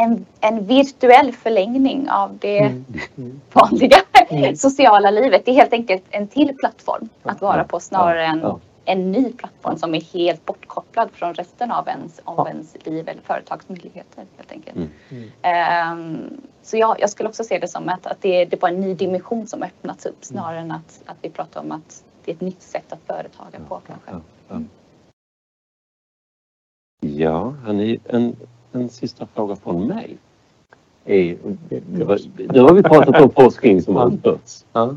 [0.00, 2.84] en, en virtuell förlängning av det Mm.
[3.16, 3.40] Mm.
[3.52, 3.96] vanliga
[4.30, 4.56] Mm.
[4.56, 5.44] sociala livet.
[5.44, 8.58] Det är helt enkelt en till plattform att vara på snarare än ja.
[8.84, 13.20] en ny plattform som är helt bortkopplad från resten av ens, av ens liv eller
[13.22, 14.24] företagsmöjligheter.
[14.36, 14.76] Helt enkelt.
[14.76, 14.88] Mm.
[15.10, 15.30] Mm.
[15.42, 18.68] Ehm, så ja, jag skulle också se det som att, att det, är- det var
[18.68, 22.30] en ny dimension som öppnats upp snarare än att, att vi pratar om att det
[22.30, 24.10] är ett nytt sätt att företaga på kanske.
[24.48, 24.60] Ja.
[27.00, 28.36] Ja, hörni, en,
[28.80, 30.16] en sista fråga från mig.
[31.04, 31.36] Är,
[31.68, 32.18] det var,
[32.52, 34.96] nu har vi pratat om forskning som har utförts Ja.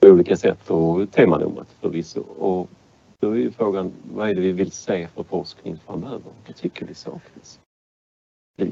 [0.00, 2.20] på olika sätt och temanumret förvisso.
[2.38, 2.68] Och
[3.20, 6.20] då är ju frågan, vad är det vi vill se för forskning framöver?
[6.46, 7.58] Vad tycker vi saknas?
[8.56, 8.70] Vi.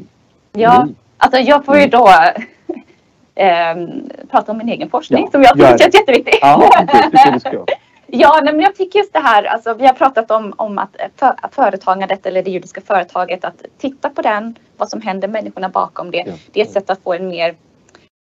[0.52, 0.94] Ja, Mm.
[1.16, 2.08] alltså jag får ju då
[3.34, 5.78] ehm, prata om min egen forskning Ja, som jag tycker det.
[5.78, 6.34] känns jätteviktig.
[6.40, 7.64] Ja, det tycker jag du ska.
[8.20, 10.96] Ja, nej, men jag tycker just det här, alltså, vi har pratat om, om att
[11.16, 15.68] för, att företagandet eller det judiska företaget, att titta på den, vad som händer, människorna
[15.68, 16.24] bakom det.
[16.26, 16.32] Ja.
[16.52, 17.54] Det är ett sätt att få en mer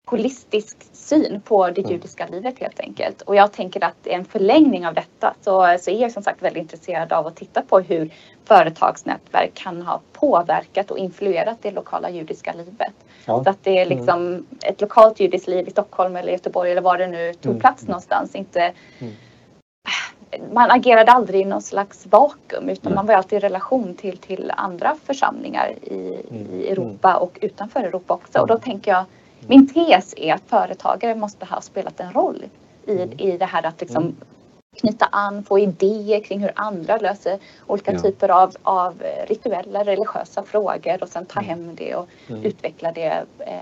[0.07, 1.91] holistisk syn på det Mm.
[1.91, 3.21] judiska livet helt enkelt.
[3.21, 6.61] Och jag tänker att en förlängning av detta så, så är jag som sagt väldigt
[6.61, 8.09] intresserad av att titta på hur
[8.45, 12.93] företagsnätverk kan ha påverkat och influerat det lokala judiska livet.
[13.25, 13.43] Ja.
[13.43, 16.97] Så att det är liksom ett lokalt judiskt liv i Stockholm eller Göteborg eller var
[16.97, 17.59] det nu tog Mm.
[17.61, 18.35] plats någonstans.
[18.35, 19.13] Inte, Mm.
[20.53, 24.51] Man agerade aldrig i någon slags vakuum utan man var alltid i relation till, till
[24.57, 26.47] andra församlingar i, Mm.
[26.53, 28.39] i Europa och utanför Europa också.
[28.39, 29.03] Och då tänker jag,
[29.47, 32.43] min tes är att företagare måste ha spelat en roll
[32.85, 33.09] i, Mm.
[33.19, 34.15] i det här att liksom Mm.
[34.79, 37.99] Knyta an, få idéer kring hur andra löser olika Ja.
[37.99, 42.43] typer av, av eh, rituella religiösa frågor och sen ta hem det och Mm.
[42.43, 43.55] utveckla det eh,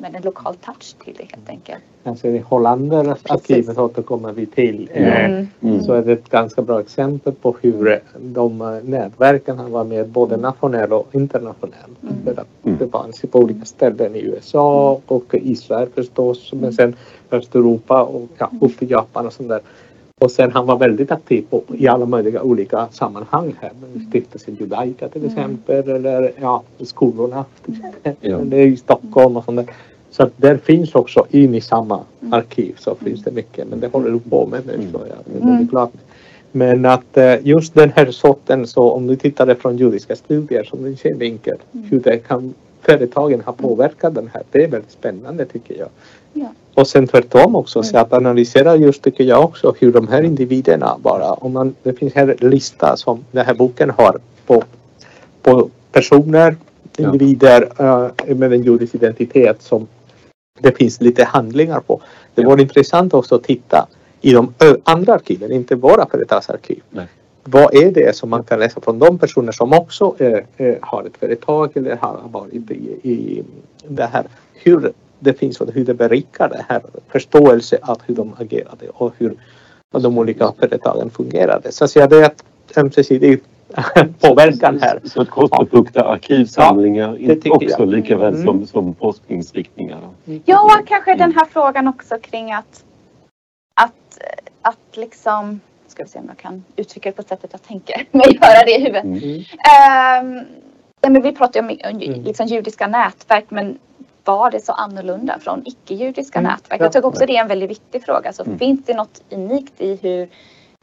[0.00, 1.82] med en lokal touch till det helt enkelt.
[2.04, 4.90] Alltså i Hollander arkivet återkommer vi till.
[4.94, 5.48] Eh, Mm.
[5.62, 5.82] Mm.
[5.82, 10.08] Så är det ett ganska bra exempel på hur de eh, nätverken har varit med
[10.08, 12.02] både nationellt och internationellt.
[12.02, 12.14] Mm.
[12.24, 12.78] För att Mm.
[12.78, 16.52] det fanns på olika ställen i USA och Israel förstås.
[16.52, 16.96] Men sen
[17.30, 19.60] Östeuropa och ja, upp till Japan och sånt där.
[20.18, 23.70] Och sen han var väldigt aktiv på, i alla möjliga olika sammanhang här.
[23.80, 25.32] Men Stiftelsen Judaica till Mm.
[25.34, 28.12] exempel eller ja, skolorna till exempel.
[28.20, 28.38] Ja.
[28.38, 29.74] Eller i Stockholm och sånt där.
[30.10, 32.32] Så att där finns också in i samma Mm.
[32.32, 33.68] arkiv så finns det mycket.
[33.68, 34.92] Men det håller du på med nu Mm.
[34.92, 35.48] så jag är Mm.
[35.48, 35.88] väldigt glad.
[36.52, 40.84] Men att eh, just den här sorten så om du tittar från judiska studier som
[40.84, 41.86] din synvinkel Mm.
[41.90, 44.42] hur det kan företagen har påverkat den här.
[44.50, 45.88] Det är väldigt spännande tycker jag.
[46.32, 46.48] Ja.
[46.78, 50.96] Och sen tvärtom också så att analysera just tycker jag också hur de här individerna
[51.02, 54.62] bara om man det finns här lista som den här boken har på,
[55.42, 56.56] på personer,
[56.96, 57.04] Ja.
[57.04, 57.68] individer
[58.26, 59.86] eh, med en judisk identitet som
[60.60, 62.00] det finns lite handlingar på.
[62.34, 62.48] Det Ja.
[62.48, 63.88] vore intressant också att titta
[64.20, 64.54] i de
[64.84, 66.82] andra arkiven, inte våra företagsarkiv.
[66.90, 67.06] Nej.
[67.44, 71.04] Vad är det som man kan läsa från de personer som också eh, eh, har
[71.04, 73.42] ett företag eller har varit i, i
[73.88, 74.24] det här.
[74.54, 79.14] Hur det finns och hur det berikar det här förståelse av hur de agerade och
[79.18, 79.36] hur
[79.90, 81.72] de olika företagen fungerade.
[81.72, 82.44] Så att säga det är ett
[82.76, 83.40] ömsesidig
[84.20, 85.00] påverkan här.
[85.04, 87.88] Så att korsbefrukta arkivsamlingar det tycker också jag.
[87.88, 88.46] lika väl Mm.
[88.46, 89.98] som, som forskningsriktningar.
[90.44, 92.84] Ja, kanske den här frågan också kring att,
[93.74, 94.18] att,
[94.62, 98.22] att liksom, ska vi se om jag kan uttrycka det på sättet jag tänker, men
[98.32, 99.04] göra det i huvudet.
[99.04, 99.42] Mm.
[101.02, 102.22] Nej, men vi pratar ju om om Mm.
[102.22, 103.78] liksom, judiska nätverk, men
[104.28, 106.50] var det så annorlunda från icke-judiska Mm.
[106.52, 106.80] nätverk?
[106.80, 106.84] Ja.
[106.84, 108.32] Jag tycker också det är en väldigt viktig fråga.
[108.32, 108.58] Så Mm.
[108.58, 110.28] Finns det något unikt i hur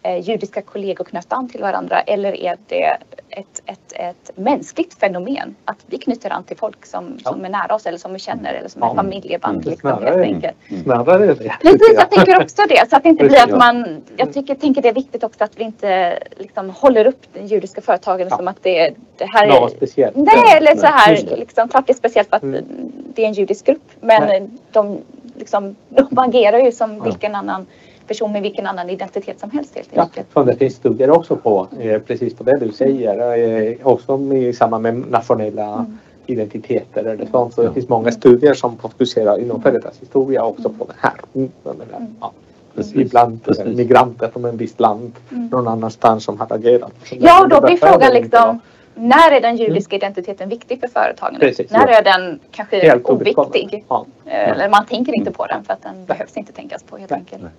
[0.05, 2.97] eh, judiska kollegor knöt an till varandra eller är det
[3.29, 5.55] ett, ett, ett mänskligt fenomen?
[5.65, 7.31] Att vi knyter an till folk som, Ja.
[7.31, 8.91] som är nära oss eller som vi känner eller som Ja.
[8.91, 9.57] är familjeband.
[9.57, 9.69] Mm.
[9.69, 10.23] Liksom, helt Snarare.
[10.23, 10.55] enkelt.
[10.83, 11.55] Snarare det.
[11.61, 12.89] Precis, jag tänker också det.
[12.89, 13.57] Så att det inte blir att ja.
[13.57, 14.01] man...
[14.17, 17.81] Jag tycker, tänker det är viktigt också att vi inte liksom håller upp den judiska
[17.81, 18.37] företagen Ja.
[18.37, 19.77] som att det, det här Något är...
[19.77, 20.15] speciellt.
[20.15, 22.65] Nej, eller så här, liksom, klart det är speciellt för att Mm.
[23.15, 23.91] det är en judisk grupp.
[24.01, 24.49] Men Nej.
[24.71, 24.97] de,
[25.37, 27.03] liksom, de agerar ju som Ja.
[27.03, 27.65] vilken annan
[28.07, 30.27] person med vilken annan identitet som helst helt Ja, enkelt.
[30.33, 33.37] så det finns studier också på eh, precis på det du säger.
[33.37, 35.97] Eh, också i samband med nationella Mm.
[36.25, 37.53] identiteter eller sånt.
[37.53, 37.73] Så det Ja.
[37.73, 41.13] finns många studier som fokuserar inom företagshistoria också på det här.
[41.35, 42.15] Mm, menar, Mm.
[42.21, 42.31] ja.
[42.75, 43.65] Precis, ibland eh, precis.
[43.77, 45.47] migranter från en viss land Mm.
[45.47, 46.91] någon annanstans som har agerat.
[47.19, 48.59] Ja, och då blir frågan liksom
[48.97, 51.37] när är den judiska identiteten viktig för företagen?
[51.39, 51.97] Precis, när ja.
[51.97, 53.83] är den kanske Helt oviktig?
[53.89, 54.05] Ja.
[54.25, 57.11] Eh, Eller man tänker inte på den för att den behövs inte tänkas på helt
[57.11, 57.19] Nej.
[57.19, 57.41] enkelt.
[57.41, 57.51] Nej.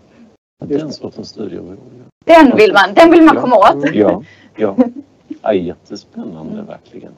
[0.65, 1.77] Den sortens studier vore
[2.25, 3.41] Den vill man, den vill man Ja.
[3.41, 3.95] komma åt.
[3.95, 4.23] Ja,
[4.57, 4.77] ja.
[5.43, 7.13] ja jättespännande verkligen.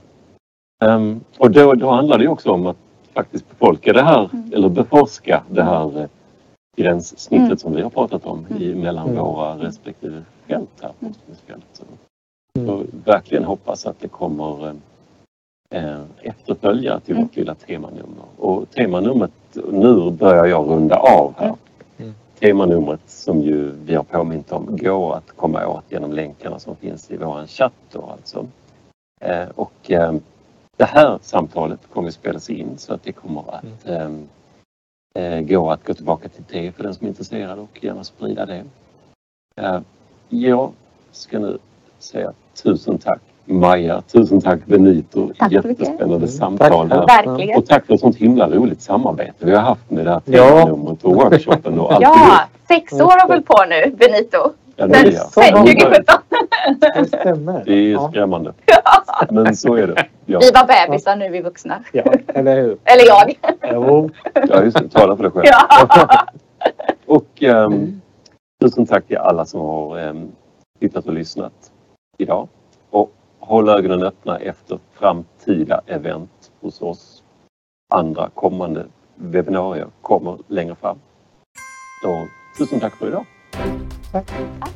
[0.85, 2.77] Ehm, och då, då handlar det också om att
[3.15, 4.53] faktiskt befolka det här, Mm.
[4.55, 6.07] eller beforska det här eh,
[6.77, 7.59] gränssnittet Mm.
[7.59, 9.25] som vi har pratat om i, mellan Mm.
[9.25, 11.15] våra respektive fält här, Mm.
[11.15, 11.65] forskningsfält.
[11.73, 11.85] Så,
[12.59, 12.69] Mm.
[12.69, 14.75] så verkligen hoppas att det kommer eh,
[15.85, 17.25] eh, efterföljare till Mm.
[17.27, 18.25] vårt lilla temanummer.
[18.37, 19.31] Och temanumret,
[19.73, 21.55] nu börjar jag runda av här.
[22.41, 22.59] Mm.
[22.59, 27.11] Temanumret som ju vi har påmint om går att komma åt genom länkarna som finns
[27.11, 28.47] i våran chatt då alltså.
[29.21, 30.15] Eh, och eh,
[30.77, 34.11] det här samtalet kommer att spelas in så att det kommer att eh,
[35.15, 38.47] eh, gå att gå tillbaka till det för den som är intresserad och gärna sprida
[38.47, 38.65] det.
[40.29, 40.73] Jag
[41.13, 41.59] ska nu
[41.99, 42.33] säga
[42.63, 43.21] tusen tack
[43.51, 45.31] Maja, tusen tack Benito.
[45.39, 45.53] Tack.
[45.53, 47.11] Jättespännande Mm, samtal tack.
[47.27, 47.57] här.
[47.59, 50.49] Och tack för ett sånt himla roligt samarbete vi har haft med det här Ja.
[50.49, 52.03] temanumret och workshopen och allt.
[52.03, 54.39] Ja, sex år har väl på nu, Benito.
[54.77, 55.67] Ja, det, är, så sen många.
[55.67, 56.15] 2017.
[56.95, 57.63] Det stämmer.
[57.65, 58.09] det är Ja.
[58.11, 58.53] skrämmande.
[59.31, 60.05] Men så är det.
[60.27, 61.79] Ja, Vi var bebisar, nu är vi vuxna.
[61.93, 62.77] Ja, eller hur?
[62.85, 63.35] Eller jag.
[63.73, 64.11] Jo.
[64.49, 64.89] ja just det.
[64.89, 65.45] Tala för dig själv.
[65.47, 66.09] Ja.
[67.07, 68.01] Och ehm,
[68.63, 70.29] tusen tack till alla som har ehm,
[70.81, 71.53] tittat och lyssnat
[72.19, 72.49] idag.
[73.49, 77.23] Håll ögonen öppna efter framtida event hos oss.
[77.95, 80.99] Andra kommande webbinarier kommer längre fram.
[82.03, 82.27] Så
[82.59, 83.25] tusen tack för idag.
[84.13, 84.27] Tack.
[84.61, 84.75] Tack.